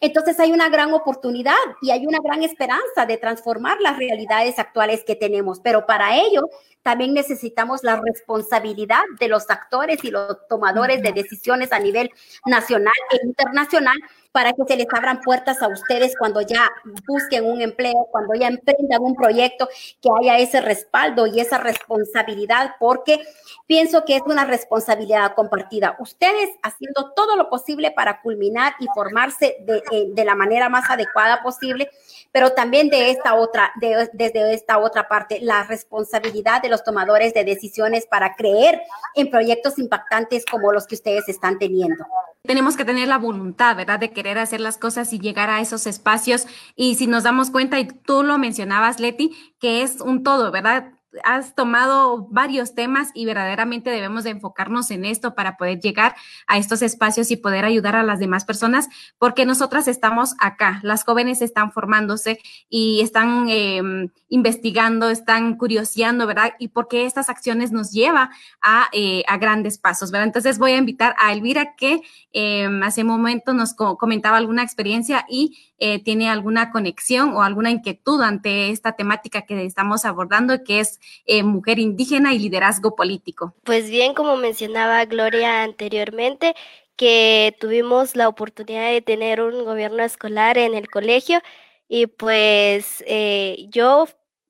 Entonces 0.00 0.38
hay 0.40 0.52
una 0.52 0.68
gran 0.68 0.92
oportunidad 0.92 1.54
y 1.80 1.90
hay 1.90 2.06
una 2.06 2.18
gran 2.22 2.42
esperanza 2.42 3.06
de 3.06 3.16
transformar 3.16 3.80
las 3.80 3.96
realidades 3.96 4.58
actuales 4.58 5.04
que 5.04 5.14
tenemos, 5.14 5.60
pero 5.60 5.86
para 5.86 6.16
ello 6.16 6.48
también 6.82 7.14
necesitamos 7.14 7.82
la 7.82 8.00
responsabilidad 8.00 9.02
de 9.18 9.28
los 9.28 9.48
actores 9.48 10.04
y 10.04 10.10
los 10.10 10.46
tomadores 10.48 11.02
de 11.02 11.12
decisiones 11.12 11.72
a 11.72 11.78
nivel 11.78 12.10
nacional 12.44 12.92
e 13.12 13.26
internacional 13.26 13.96
para 14.34 14.52
que 14.52 14.64
se 14.66 14.76
les 14.76 14.88
abran 14.92 15.20
puertas 15.20 15.62
a 15.62 15.68
ustedes 15.68 16.16
cuando 16.18 16.40
ya 16.40 16.68
busquen 17.06 17.44
un 17.44 17.62
empleo, 17.62 18.08
cuando 18.10 18.34
ya 18.34 18.48
emprendan 18.48 19.00
un 19.00 19.14
proyecto, 19.14 19.68
que 20.02 20.08
haya 20.18 20.38
ese 20.38 20.60
respaldo 20.60 21.28
y 21.28 21.38
esa 21.38 21.58
responsabilidad, 21.58 22.72
porque 22.80 23.20
pienso 23.68 24.04
que 24.04 24.16
es 24.16 24.22
una 24.26 24.44
responsabilidad 24.44 25.36
compartida. 25.36 25.94
Ustedes 26.00 26.50
haciendo 26.64 27.12
todo 27.14 27.36
lo 27.36 27.48
posible 27.48 27.92
para 27.92 28.22
culminar 28.22 28.74
y 28.80 28.88
formarse 28.92 29.54
de, 29.60 29.80
eh, 29.92 30.24
la 30.24 30.34
manera 30.34 30.68
más 30.68 30.90
adecuada 30.90 31.40
posible, 31.40 31.88
pero 32.32 32.50
también 32.54 32.88
de 32.88 33.10
esta 33.10 33.36
otra, 33.36 33.70
de, 33.80 34.10
desde 34.14 34.52
esta 34.52 34.78
otra 34.78 35.06
parte, 35.06 35.38
la 35.42 35.62
responsabilidad 35.62 36.60
de 36.60 36.70
los 36.70 36.82
tomadores 36.82 37.34
de 37.34 37.44
decisiones 37.44 38.04
para 38.06 38.34
creer 38.34 38.82
en 39.14 39.30
proyectos 39.30 39.78
impactantes 39.78 40.44
como 40.44 40.72
los 40.72 40.88
que 40.88 40.96
ustedes 40.96 41.28
están 41.28 41.56
teniendo. 41.60 42.04
Tenemos 42.46 42.76
que 42.76 42.84
tener 42.84 43.08
la 43.08 43.16
voluntad, 43.16 43.74
¿verdad?, 43.74 43.98
de 43.98 44.12
querer 44.12 44.38
hacer 44.38 44.60
las 44.60 44.76
cosas 44.76 45.14
y 45.14 45.18
llegar 45.18 45.48
a 45.48 45.62
esos 45.62 45.86
espacios. 45.86 46.46
Y 46.76 46.96
si 46.96 47.06
nos 47.06 47.22
damos 47.22 47.50
cuenta, 47.50 47.80
y 47.80 47.86
tú 47.86 48.22
lo 48.22 48.36
mencionabas, 48.36 49.00
Leti, 49.00 49.34
que 49.58 49.82
es 49.82 50.02
un 50.02 50.22
todo, 50.22 50.50
¿verdad? 50.50 50.92
Has 51.22 51.54
tomado 51.54 52.26
varios 52.30 52.74
temas 52.74 53.10
y 53.14 53.24
verdaderamente 53.24 53.90
debemos 53.90 54.24
de 54.24 54.30
enfocarnos 54.30 54.90
en 54.90 55.04
esto 55.04 55.34
para 55.34 55.56
poder 55.56 55.80
llegar 55.80 56.14
a 56.46 56.58
estos 56.58 56.82
espacios 56.82 57.30
y 57.30 57.36
poder 57.36 57.64
ayudar 57.64 57.96
a 57.96 58.02
las 58.02 58.18
demás 58.18 58.44
personas, 58.44 58.88
porque 59.18 59.46
nosotras 59.46 59.88
estamos 59.88 60.34
acá, 60.40 60.80
las 60.82 61.04
jóvenes 61.04 61.42
están 61.42 61.72
formándose 61.72 62.38
y 62.68 63.00
están 63.00 63.46
em, 63.48 64.08
investigando, 64.28 65.10
están 65.10 65.56
curioseando, 65.56 66.26
¿verdad? 66.26 66.54
Y 66.58 66.68
porque 66.68 67.06
estas 67.06 67.28
acciones 67.28 67.70
nos 67.70 67.92
lleva 67.92 68.30
a, 68.60 68.88
eh, 68.92 69.22
a 69.28 69.38
grandes 69.38 69.78
pasos, 69.78 70.10
¿verdad? 70.10 70.26
Entonces 70.26 70.58
voy 70.58 70.72
a 70.72 70.78
invitar 70.78 71.14
a 71.18 71.32
Elvira 71.32 71.74
que 71.76 72.00
em, 72.32 72.82
hace 72.82 73.02
un 73.02 73.08
momento 73.08 73.52
nos 73.52 73.74
comentaba 73.74 74.36
alguna 74.36 74.62
experiencia 74.62 75.24
y 75.28 75.58
eh, 75.78 76.02
tiene 76.02 76.28
alguna 76.28 76.70
conexión 76.70 77.34
o 77.34 77.42
alguna 77.42 77.70
inquietud 77.70 78.22
ante 78.22 78.70
esta 78.70 78.92
temática 78.92 79.42
que 79.42 79.64
estamos 79.64 80.04
abordando, 80.04 80.62
que 80.64 80.80
es 80.80 81.00
eh, 81.26 81.42
mujer 81.42 81.78
indígena 81.78 82.32
y 82.32 82.38
liderazgo 82.38 82.94
político. 82.94 83.54
Pues 83.64 83.90
bien, 83.90 84.14
como 84.14 84.36
mencionaba 84.36 85.04
Gloria 85.04 85.62
anteriormente, 85.62 86.54
que 86.96 87.56
tuvimos 87.60 88.16
la 88.16 88.28
oportunidad 88.28 88.90
de 88.90 89.02
tener 89.02 89.40
un 89.40 89.64
gobierno 89.64 90.02
escolar 90.02 90.58
en 90.58 90.74
el 90.74 90.88
colegio 90.88 91.40
y 91.88 92.06
pues 92.06 93.02
eh, 93.06 93.66
yo 93.70 94.06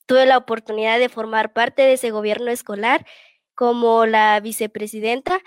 tuve 0.06 0.26
la 0.26 0.36
oportunidad 0.36 0.98
de 0.98 1.08
formar 1.08 1.52
parte 1.52 1.82
de 1.82 1.94
ese 1.94 2.10
gobierno 2.10 2.50
escolar 2.50 3.06
como 3.54 4.06
la 4.06 4.38
vicepresidenta 4.40 5.40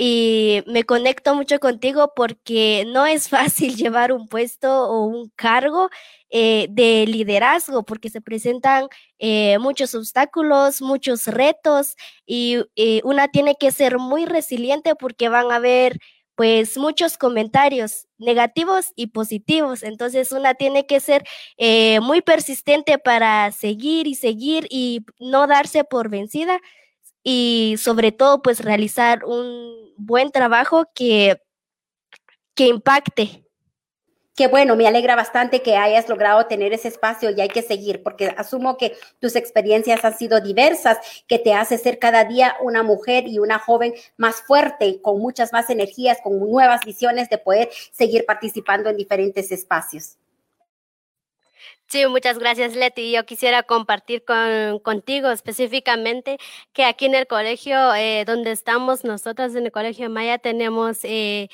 y 0.00 0.62
me 0.68 0.84
conecto 0.84 1.34
mucho 1.34 1.58
contigo 1.58 2.12
porque 2.14 2.84
no 2.86 3.04
es 3.04 3.28
fácil 3.28 3.74
llevar 3.76 4.12
un 4.12 4.28
puesto 4.28 4.88
o 4.88 5.04
un 5.04 5.30
cargo 5.34 5.90
eh, 6.30 6.68
de 6.70 7.04
liderazgo 7.06 7.82
porque 7.84 8.08
se 8.08 8.20
presentan 8.20 8.86
eh, 9.18 9.58
muchos 9.58 9.96
obstáculos, 9.96 10.80
muchos 10.82 11.26
retos 11.26 11.96
y 12.26 12.58
eh, 12.76 13.00
una 13.02 13.26
tiene 13.26 13.56
que 13.58 13.72
ser 13.72 13.98
muy 13.98 14.24
resiliente 14.24 14.94
porque 14.94 15.28
van 15.28 15.50
a 15.50 15.56
haber 15.56 15.98
pues 16.36 16.78
muchos 16.78 17.18
comentarios 17.18 18.06
negativos 18.18 18.92
y 18.94 19.08
positivos. 19.08 19.82
Entonces 19.82 20.30
una 20.30 20.54
tiene 20.54 20.86
que 20.86 21.00
ser 21.00 21.24
muy 22.00 22.22
persistente 22.22 22.98
para 22.98 23.50
seguir 23.50 24.06
y 24.06 24.14
seguir 24.14 24.68
y 24.70 25.04
no 25.18 25.48
darse 25.48 25.82
por 25.82 26.08
vencida, 26.08 26.60
y 27.22 27.76
sobre 27.78 28.12
todo 28.12 28.42
pues 28.42 28.64
realizar 28.64 29.24
un 29.24 29.92
buen 29.96 30.30
trabajo 30.30 30.86
que, 30.94 31.40
que 32.54 32.66
impacte. 32.66 33.44
Qué 34.38 34.46
bueno, 34.46 34.76
me 34.76 34.86
alegra 34.86 35.16
bastante 35.16 35.62
que 35.62 35.76
hayas 35.76 36.08
logrado 36.08 36.46
tener 36.46 36.72
ese 36.72 36.86
espacio 36.86 37.30
y 37.30 37.40
hay 37.40 37.48
que 37.48 37.60
seguir, 37.60 38.04
porque 38.04 38.32
asumo 38.36 38.76
que 38.76 38.96
tus 39.18 39.34
experiencias 39.34 40.04
han 40.04 40.16
sido 40.16 40.40
diversas, 40.40 40.98
que 41.26 41.40
te 41.40 41.54
hace 41.54 41.76
ser 41.76 41.98
cada 41.98 42.24
día 42.24 42.54
una 42.60 42.84
mujer 42.84 43.26
y 43.26 43.40
una 43.40 43.58
joven 43.58 43.94
más 44.16 44.36
fuerte, 44.42 45.02
con 45.02 45.18
muchas 45.18 45.52
más 45.52 45.70
energías, 45.70 46.18
con 46.22 46.38
nuevas 46.38 46.84
visiones 46.84 47.28
de 47.30 47.38
poder 47.38 47.68
seguir 47.90 48.24
participando 48.26 48.88
en 48.88 48.96
diferentes 48.96 49.50
espacios. 49.50 50.18
Sí, 51.90 52.06
muchas 52.06 52.38
gracias, 52.38 52.76
Leti. 52.76 53.12
Yo 53.12 53.24
quisiera 53.24 53.62
compartir 53.62 54.22
con, 54.22 54.78
contigo 54.80 55.30
específicamente 55.30 56.36
que 56.74 56.84
aquí 56.84 57.06
en 57.06 57.14
el 57.14 57.26
colegio 57.26 57.94
eh, 57.94 58.24
donde 58.26 58.52
estamos, 58.52 59.04
nosotras 59.04 59.54
en 59.54 59.64
el 59.64 59.72
colegio 59.72 60.10
Maya 60.10 60.36
tenemos 60.36 60.98
eh, 61.04 61.48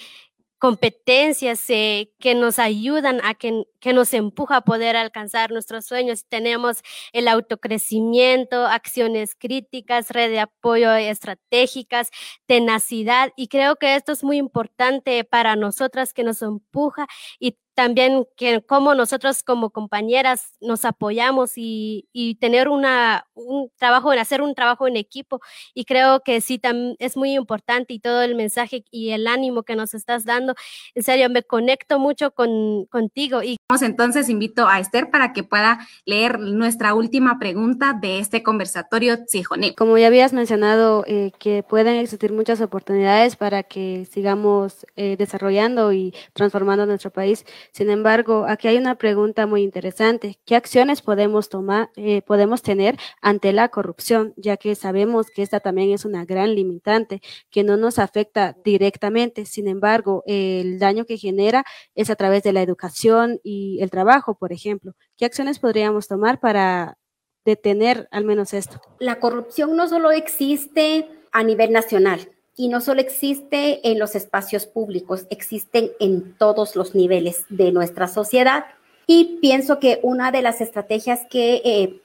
competencias 0.58 1.64
eh, 1.70 2.10
que 2.18 2.34
nos 2.34 2.58
ayudan 2.58 3.20
a 3.24 3.34
que, 3.34 3.64
que, 3.84 3.92
nos 3.92 4.14
empuja 4.14 4.56
a 4.56 4.60
poder 4.62 4.96
alcanzar 4.96 5.50
nuestros 5.50 5.84
sueños. 5.84 6.24
Tenemos 6.28 6.78
el 7.12 7.28
autocrecimiento, 7.28 8.66
acciones 8.66 9.34
críticas, 9.34 10.10
red 10.10 10.30
de 10.30 10.40
apoyo 10.40 10.92
estratégicas, 10.94 12.10
tenacidad 12.46 13.32
y 13.36 13.48
creo 13.48 13.76
que 13.76 13.94
esto 13.94 14.12
es 14.12 14.24
muy 14.24 14.38
importante 14.38 15.24
para 15.24 15.56
nosotras 15.56 16.12
que 16.12 16.24
nos 16.24 16.42
empuja 16.42 17.06
y 17.38 17.58
también 17.74 18.26
que 18.36 18.62
como 18.62 18.94
nosotros 18.94 19.42
como 19.42 19.70
compañeras 19.70 20.54
nos 20.60 20.84
apoyamos 20.84 21.52
y, 21.56 22.08
y, 22.12 22.36
tener 22.36 22.68
una, 22.68 23.26
un 23.34 23.70
trabajo, 23.76 24.12
en 24.12 24.20
hacer 24.20 24.42
un 24.42 24.54
trabajo 24.54 24.86
en 24.86 24.96
equipo. 24.96 25.40
Y 25.74 25.84
creo 25.84 26.20
que 26.20 26.40
sí, 26.40 26.60
es 26.98 27.16
muy 27.16 27.34
importante 27.34 27.92
y 27.92 27.98
todo 27.98 28.22
el 28.22 28.34
mensaje 28.36 28.84
y 28.90 29.10
el 29.10 29.26
ánimo 29.26 29.64
que 29.64 29.76
nos 29.76 29.94
estás 29.94 30.24
dando. 30.24 30.54
En 30.94 31.02
serio, 31.02 31.28
me 31.30 31.42
conecto 31.42 31.98
mucho 31.98 32.30
con, 32.30 32.86
contigo. 32.86 33.42
Y 33.42 33.56
entonces 33.82 34.28
invito 34.28 34.68
a 34.68 34.78
Esther 34.78 35.10
para 35.10 35.32
que 35.32 35.42
pueda 35.42 35.86
leer 36.04 36.38
nuestra 36.38 36.94
última 36.94 37.38
pregunta 37.38 37.96
de 38.00 38.18
este 38.18 38.42
conversatorio 38.42 39.18
Cijone. 39.28 39.74
Como 39.74 39.98
ya 39.98 40.08
habías 40.08 40.32
mencionado, 40.32 41.04
eh, 41.06 41.32
que 41.38 41.62
pueden 41.62 41.96
existir 41.96 42.32
muchas 42.32 42.60
oportunidades 42.60 43.36
para 43.36 43.62
que 43.62 44.06
sigamos 44.10 44.86
eh, 44.96 45.16
desarrollando 45.16 45.92
y 45.92 46.14
transformando 46.32 46.86
nuestro 46.86 47.10
país. 47.10 47.44
Sin 47.72 47.90
embargo, 47.90 48.46
aquí 48.48 48.68
hay 48.68 48.76
una 48.76 48.96
pregunta 48.96 49.46
muy 49.46 49.62
interesante. 49.62 50.38
¿Qué 50.44 50.56
acciones 50.56 51.02
podemos 51.02 51.48
tomar, 51.48 51.90
eh, 51.96 52.22
podemos 52.22 52.62
tener 52.62 52.98
ante 53.20 53.52
la 53.52 53.68
corrupción? 53.68 54.34
Ya 54.36 54.56
que 54.56 54.74
sabemos 54.74 55.28
que 55.30 55.42
esta 55.42 55.60
también 55.60 55.90
es 55.90 56.04
una 56.04 56.24
gran 56.24 56.54
limitante 56.54 57.20
que 57.50 57.64
no 57.64 57.76
nos 57.76 57.98
afecta 57.98 58.56
directamente. 58.64 59.46
Sin 59.46 59.68
embargo, 59.68 60.22
el 60.26 60.78
daño 60.78 61.04
que 61.04 61.18
genera 61.18 61.64
es 61.94 62.10
a 62.10 62.16
través 62.16 62.42
de 62.42 62.52
la 62.52 62.62
educación 62.62 63.40
y 63.42 63.63
el 63.80 63.90
trabajo, 63.90 64.34
por 64.34 64.52
ejemplo. 64.52 64.94
¿Qué 65.16 65.24
acciones 65.24 65.58
podríamos 65.58 66.08
tomar 66.08 66.40
para 66.40 66.98
detener 67.44 68.08
al 68.10 68.24
menos 68.24 68.54
esto? 68.54 68.80
La 68.98 69.20
corrupción 69.20 69.76
no 69.76 69.88
solo 69.88 70.10
existe 70.10 71.08
a 71.32 71.42
nivel 71.42 71.72
nacional, 71.72 72.34
y 72.56 72.68
no 72.68 72.80
solo 72.80 73.00
existe 73.00 73.88
en 73.88 73.98
los 73.98 74.14
espacios 74.14 74.66
públicos, 74.66 75.26
existen 75.30 75.90
en 75.98 76.34
todos 76.36 76.76
los 76.76 76.94
niveles 76.94 77.44
de 77.48 77.72
nuestra 77.72 78.06
sociedad. 78.06 78.66
Y 79.06 79.38
pienso 79.42 79.80
que 79.80 79.98
una 80.02 80.30
de 80.30 80.40
las 80.40 80.60
estrategias 80.60 81.26
que, 81.28 81.60
eh, 81.64 82.00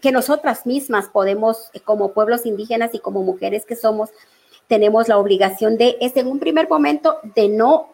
que 0.00 0.12
nosotras 0.12 0.66
mismas 0.66 1.08
podemos, 1.08 1.70
eh, 1.74 1.80
como 1.80 2.12
pueblos 2.12 2.46
indígenas 2.46 2.94
y 2.94 3.00
como 3.00 3.22
mujeres 3.22 3.66
que 3.66 3.76
somos, 3.76 4.10
tenemos 4.68 5.08
la 5.08 5.18
obligación 5.18 5.76
de, 5.76 5.98
es 6.00 6.16
en 6.16 6.28
un 6.28 6.38
primer 6.38 6.68
momento, 6.68 7.18
de 7.34 7.48
no 7.48 7.92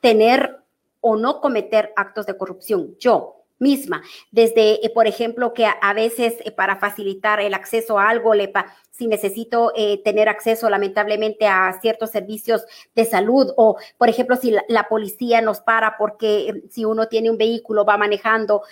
tener 0.00 0.61
o 1.02 1.16
no 1.16 1.42
cometer 1.42 1.92
actos 1.96 2.24
de 2.24 2.38
corrupción. 2.38 2.96
Yo, 2.98 3.42
misma, 3.58 4.02
desde, 4.30 4.84
eh, 4.84 4.90
por 4.92 5.06
ejemplo, 5.06 5.54
que 5.54 5.66
a, 5.66 5.92
veces 5.94 6.34
para 6.56 6.76
facilitar 6.76 7.40
el 7.40 7.54
acceso 7.54 7.98
a 7.98 8.08
algo, 8.08 8.34
le 8.34 8.52
si 9.02 9.08
necesito 9.08 9.72
eh, 9.74 10.00
tener 10.04 10.28
acceso 10.28 10.70
lamentablemente 10.70 11.48
a 11.48 11.76
ciertos 11.80 12.10
servicios 12.10 12.64
de 12.94 13.04
salud 13.04 13.52
o, 13.56 13.76
por 13.98 14.08
ejemplo, 14.08 14.36
si 14.36 14.52
la, 14.68 14.86
policía 14.88 15.40
nos 15.40 15.60
para 15.60 15.96
porque 15.98 16.48
eh, 16.48 16.62
si 16.70 16.84
uno 16.84 17.08
tiene 17.08 17.30
un 17.30 17.36
vehículo, 17.36 17.84
va 17.84 17.96
manejando 17.96 18.62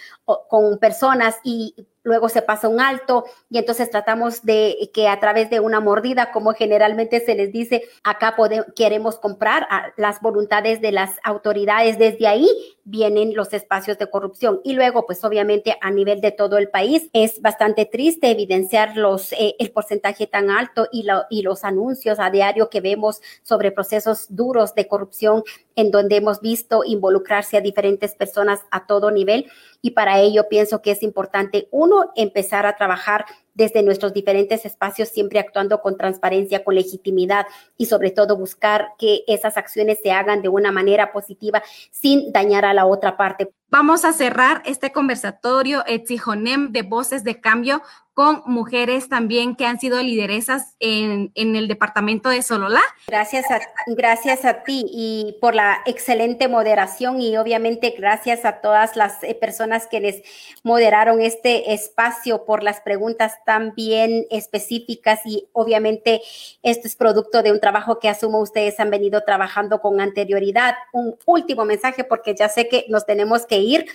con 0.49 0.79
personas 0.79 1.37
y 1.43 1.75
luego 2.03 2.29
se 2.29 2.43
pasa 2.43 2.69
un 2.69 2.81
alto 2.81 3.25
y 3.51 3.59
entonces 3.59 3.91
tratamos 3.91 4.43
de 4.43 4.91
que 4.95 5.09
a 5.09 5.21
través 5.21 5.51
de 5.51 5.61
una 5.61 5.81
mordida, 5.81 6.33
como 6.33 6.53
generalmente 6.53 7.21
se 7.21 7.35
les 7.35 7.53
dice, 7.53 7.83
acá 8.03 8.35
queremos 8.75 9.19
comprar 9.19 9.67
las 9.97 10.21
voluntades 10.21 10.81
de 10.81 10.93
las 10.93 11.11
autoridades. 11.23 11.99
Desde 11.99 12.27
ahí 12.27 12.49
vienen 12.85 13.35
los 13.35 13.53
espacios 13.53 13.99
de 13.99 14.09
corrupción. 14.09 14.61
Y 14.65 14.73
luego, 14.73 15.07
pues 15.07 15.23
obviamente 15.25 15.77
a 15.81 15.91
nivel 15.91 16.21
de 16.21 16.33
todo 16.33 16.59
el 16.59 16.71
país, 16.71 17.09
es 17.13 17.41
bastante 17.41 17.87
triste 17.87 18.31
evidenciar 18.31 18.97
los, 18.97 19.33
eh, 19.33 19.57
el 19.59 19.71
porcentaje 19.71 20.20
tan 20.27 20.51
alto 20.51 20.89
y, 20.93 21.07
y 21.31 21.43
los 21.43 21.65
anuncios 21.65 22.19
a 22.19 22.31
diario 22.31 22.71
que 22.71 22.81
vemos 22.81 23.21
sobre 23.43 23.73
procesos 23.73 24.27
duros 24.29 24.75
de 24.75 24.89
corrupción 24.89 25.43
en 25.77 25.91
donde 25.91 26.17
hemos 26.17 26.41
visto 26.41 26.83
involucrarse 26.85 27.57
a 27.57 27.61
diferentes 27.61 28.15
personas 28.15 28.61
a 28.71 28.87
todo 28.87 29.11
nivel. 29.11 29.51
Y 29.83 29.93
para 29.93 30.21
ello 30.21 30.49
pienso 30.49 30.83
que 30.83 30.91
es 30.91 31.03
importante, 31.03 31.69
uno, 31.71 32.13
empezar 32.17 32.67
a 32.67 32.77
trabajar 32.77 33.25
desde 33.55 33.83
nuestros 33.83 34.13
diferentes 34.13 34.65
espacios, 34.65 35.09
siempre 35.09 35.39
actuando 35.39 35.81
con 35.81 35.97
transparencia, 35.97 36.65
con 36.65 36.75
legitimidad 36.75 37.47
y 37.77 37.87
sobre 37.87 38.11
todo 38.11 38.37
buscar 38.37 38.89
que 38.99 39.25
esas 39.27 39.57
acciones 39.57 39.99
se 40.03 40.13
hagan 40.13 40.43
de 40.43 40.49
una 40.49 40.73
manera 40.73 41.13
positiva 41.13 41.63
sin 41.91 42.33
dañar 42.33 42.65
a 42.65 42.75
la 42.75 42.87
otra 42.87 43.17
parte. 43.17 43.53
Vamos 43.71 44.05
a 44.05 44.13
cerrar 44.13 44.63
este 44.65 44.91
conversatorio 44.91 45.85
Etzijonem 45.87 46.73
de 46.73 46.83
Voces 46.83 47.23
de 47.23 47.41
Cambio 47.41 47.83
con 48.21 48.43
mujeres 48.45 49.09
también 49.09 49.55
que 49.55 49.65
han 49.65 49.79
sido 49.81 50.03
lideresas 50.03 50.75
en, 50.81 51.33
en, 51.35 51.57
el 51.57 51.69
departamento 51.69 52.29
de 52.29 52.43
Sololá. 52.43 52.83
Gracias 53.07 53.51
a, 53.51 53.61
gracias 53.87 54.45
a 54.45 54.63
ti 54.63 54.85
y 54.93 55.39
por 55.41 55.55
la 55.55 55.79
excelente 55.87 56.47
moderación 56.49 57.23
y 57.23 57.39
obviamente 57.39 57.95
gracias 57.97 58.45
a 58.45 58.61
todas 58.61 58.95
las 58.95 59.23
eh, 59.23 59.35
personas 59.35 59.87
que 59.87 60.01
les 60.01 60.23
moderaron 60.65 61.23
este 61.23 61.73
espacio 61.73 62.45
por 62.45 62.63
las 62.63 62.81
preguntas 62.81 63.37
tan 63.47 63.75
bien 63.75 64.27
específicas 64.31 65.21
y 65.25 65.49
obviamente 65.53 66.21
esto 66.63 66.89
es 66.89 66.97
producto 66.97 67.43
de 67.43 67.53
un 67.53 67.61
trabajo 67.61 68.01
que 68.01 68.09
asumo 68.09 68.41
ustedes 68.41 68.81
han 68.81 68.91
venido 68.91 69.23
trabajando 69.23 69.81
con 69.81 70.01
anterioridad. 70.01 70.75
Un 70.93 71.17
último 71.25 71.65
mensaje 71.65 72.05
porque 72.05 72.35
ya 72.35 72.51
sé 72.51 72.69
que 72.69 72.85
nos 72.89 73.07
tenemos 73.07 73.47
que 73.47 73.60
ir, 73.61 73.87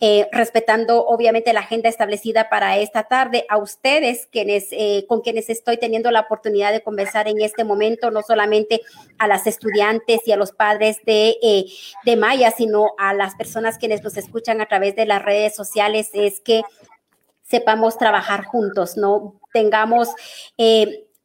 eh, 0.00 0.28
respetando 0.32 1.06
obviamente 1.06 1.52
la 1.52 1.60
agenda 1.60 1.88
establecida 1.88 2.50
para 2.50 2.78
esta 2.78 3.04
tarde. 3.04 3.46
A 3.48 3.58
ustedes, 3.58 4.26
quienes, 4.30 4.68
eh, 4.72 5.06
con 5.08 5.20
quienes 5.20 5.48
estoy 5.48 5.78
teniendo 5.78 6.10
la 6.10 6.20
oportunidad 6.20 6.72
de 6.72 6.82
conversar 6.82 7.28
en 7.28 7.40
este 7.40 7.64
momento, 7.64 8.10
no 8.10 8.22
solamente 8.22 8.82
a 9.18 9.28
las 9.28 9.46
estudiantes 9.46 10.20
y 10.26 10.32
a 10.32 10.36
los 10.36 10.52
padres 10.52 10.98
de, 11.06 11.36
eh, 11.42 11.66
de 12.04 12.16
Maya, 12.16 12.50
sino 12.50 12.90
a 12.98 13.14
las 13.14 13.34
personas 13.36 13.78
quienes 13.78 14.02
nos 14.02 14.16
escuchan 14.16 14.60
a 14.60 14.66
través 14.66 14.96
de 14.96 15.06
las 15.06 15.22
redes 15.22 15.54
sociales, 15.54 16.10
es 16.12 16.40
que 16.40 16.62
sepamos 17.42 17.96
trabajar 17.96 18.44
juntos, 18.44 18.96
¿no? 18.96 19.40
Tengamos 19.52 20.08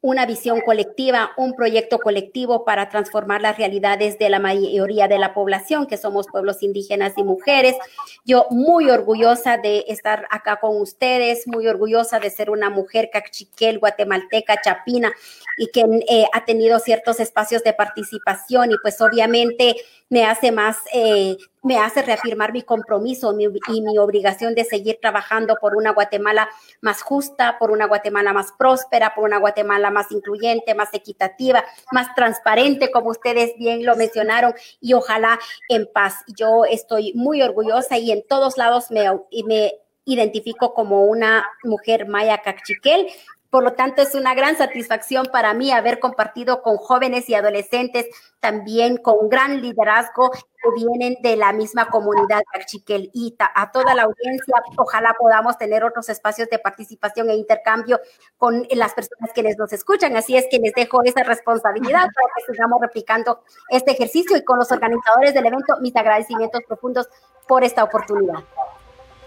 una 0.01 0.25
visión 0.25 0.61
colectiva, 0.61 1.31
un 1.35 1.55
proyecto 1.55 1.99
colectivo 1.99 2.63
para 2.63 2.87
transformar 2.87 3.41
las 3.41 3.57
realidades 3.57 4.17
de 4.17 4.29
la 4.29 4.39
mayoría 4.39 5.09
de 5.09 5.19
la 5.19 5.33
población, 5.33 5.87
que 5.87 5.97
somos 5.97 6.27
pueblos 6.27 6.63
indígenas 6.63 7.13
y 7.17 7.23
mujeres. 7.23 7.75
Yo 8.23 8.45
muy 8.49 8.89
orgullosa 8.89 9.57
de 9.57 9.83
estar 9.89 10.25
acá 10.31 10.59
con 10.61 10.79
ustedes, 10.79 11.47
muy 11.47 11.67
orgullosa 11.67 12.19
de 12.19 12.29
ser 12.29 12.49
una 12.49 12.69
mujer 12.69 13.09
cachiquel, 13.11 13.79
guatemalteca, 13.79 14.61
chapina, 14.61 15.11
y 15.57 15.67
que 15.67 15.81
eh, 16.07 16.25
ha 16.31 16.45
tenido 16.45 16.79
ciertos 16.79 17.19
espacios 17.19 17.63
de 17.63 17.73
participación 17.73 18.71
y 18.71 18.75
pues 18.81 19.01
obviamente 19.01 19.75
me 20.07 20.25
hace 20.25 20.53
más, 20.53 20.77
eh, 20.93 21.35
me 21.61 21.77
hace 21.77 22.01
reafirmar 22.01 22.53
mi 22.53 22.61
compromiso 22.61 23.35
y 23.67 23.81
mi 23.81 23.97
obligación 23.97 24.55
de 24.55 24.63
seguir 24.63 24.99
trabajando 25.01 25.55
por 25.59 25.75
una 25.75 25.91
Guatemala 25.91 26.49
más 26.81 27.01
justa, 27.01 27.57
por 27.59 27.71
una 27.71 27.87
Guatemala 27.87 28.33
más 28.33 28.53
próspera, 28.57 29.13
por 29.13 29.25
una 29.25 29.39
Guatemala 29.39 29.91
más 29.91 30.11
incluyente, 30.11 30.73
más 30.73 30.93
equitativa, 30.93 31.63
más 31.91 32.13
transparente, 32.15 32.91
como 32.91 33.09
ustedes 33.09 33.53
bien 33.57 33.85
lo 33.85 33.95
mencionaron, 33.95 34.53
y 34.79 34.93
ojalá 34.93 35.39
en 35.67 35.87
paz. 35.91 36.15
Yo 36.27 36.65
estoy 36.65 37.13
muy 37.13 37.41
orgullosa 37.41 37.97
y 37.97 38.11
en 38.11 38.25
todos 38.27 38.57
lados 38.57 38.89
me, 38.91 39.05
me 39.45 39.73
identifico 40.05 40.73
como 40.73 41.03
una 41.03 41.45
mujer 41.63 42.07
maya 42.07 42.41
cachiquel 42.41 43.07
por 43.49 43.63
lo 43.63 43.73
tanto, 43.73 44.03
es 44.03 44.13
una 44.13 44.35
gran 44.35 44.57
satisfacción 44.57 45.25
para 45.31 45.55
mí 45.55 45.71
haber 45.71 45.99
compartido 45.99 46.61
con 46.61 46.77
jóvenes 46.77 47.27
y 47.29 47.33
adolescentes, 47.33 48.05
también 48.39 48.97
con 48.97 49.27
gran 49.27 49.61
liderazgo 49.61 50.29
que 50.31 50.69
vienen 50.75 51.17
de 51.23 51.35
la 51.35 51.51
misma 51.51 51.89
comunidad 51.89 52.43
Cachiquel. 52.51 53.09
Y 53.11 53.35
a 53.39 53.71
toda 53.71 53.95
la 53.95 54.03
audiencia, 54.03 54.55
ojalá 54.77 55.15
podamos 55.19 55.57
tener 55.57 55.83
otros 55.83 56.09
espacios 56.09 56.47
de 56.49 56.59
participación 56.59 57.29
e 57.31 57.35
intercambio 57.35 57.99
con 58.37 58.67
las 58.69 58.93
personas 58.93 59.31
que 59.33 59.41
nos 59.41 59.73
escuchan. 59.73 60.15
Así 60.15 60.37
es 60.37 60.45
que 60.51 60.59
les 60.59 60.73
dejo 60.73 61.01
esa 61.03 61.23
responsabilidad 61.23 62.01
para 62.15 62.27
que 62.37 62.53
sigamos 62.53 62.79
replicando 62.79 63.43
este 63.69 63.91
ejercicio 63.91 64.37
y 64.37 64.43
con 64.43 64.59
los 64.59 64.71
organizadores 64.71 65.33
del 65.33 65.47
evento, 65.47 65.73
mis 65.81 65.95
agradecimientos 65.95 66.61
profundos 66.67 67.07
por 67.47 67.63
esta 67.63 67.83
oportunidad. 67.83 68.43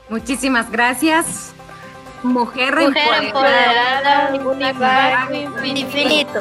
Muchísimas 0.09 0.71
gracias. 0.71 1.53
Mujer, 2.23 2.73
Mujer 2.77 3.25
empoderada, 3.25 4.31
empoderada 4.33 5.29
infinito. 5.65 6.41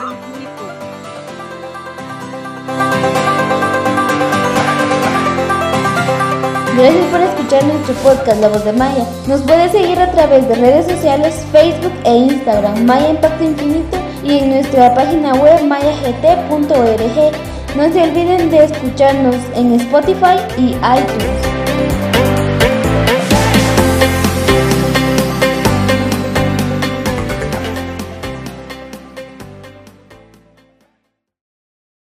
Gracias 6.78 7.06
por 7.06 7.22
escuchar 7.22 7.64
nuestro 7.64 7.96
podcast 7.96 8.42
La 8.42 8.50
Voz 8.50 8.64
de 8.64 8.74
Maya. 8.74 9.06
Nos 9.28 9.42
puedes 9.42 9.72
seguir 9.72 10.00
a 10.00 10.12
través 10.12 10.48
de 10.48 10.56
redes 10.56 10.86
sociales, 10.86 11.46
Facebook 11.52 11.94
e 12.06 12.16
Instagram, 12.16 12.86
Maya 12.86 13.10
Impacto 13.10 13.44
Infinito 13.44 13.98
y 14.24 14.38
en 14.38 14.52
nuestra 14.52 14.94
página 14.94 15.34
web 15.34 15.64
mayagt.org. 15.64 17.32
No 17.76 17.92
se 17.92 18.04
olviden 18.04 18.52
de 18.52 18.66
escucharnos 18.66 19.36
en 19.56 19.74
Spotify 19.74 20.38
y 20.58 20.76
iTunes. 20.76 21.51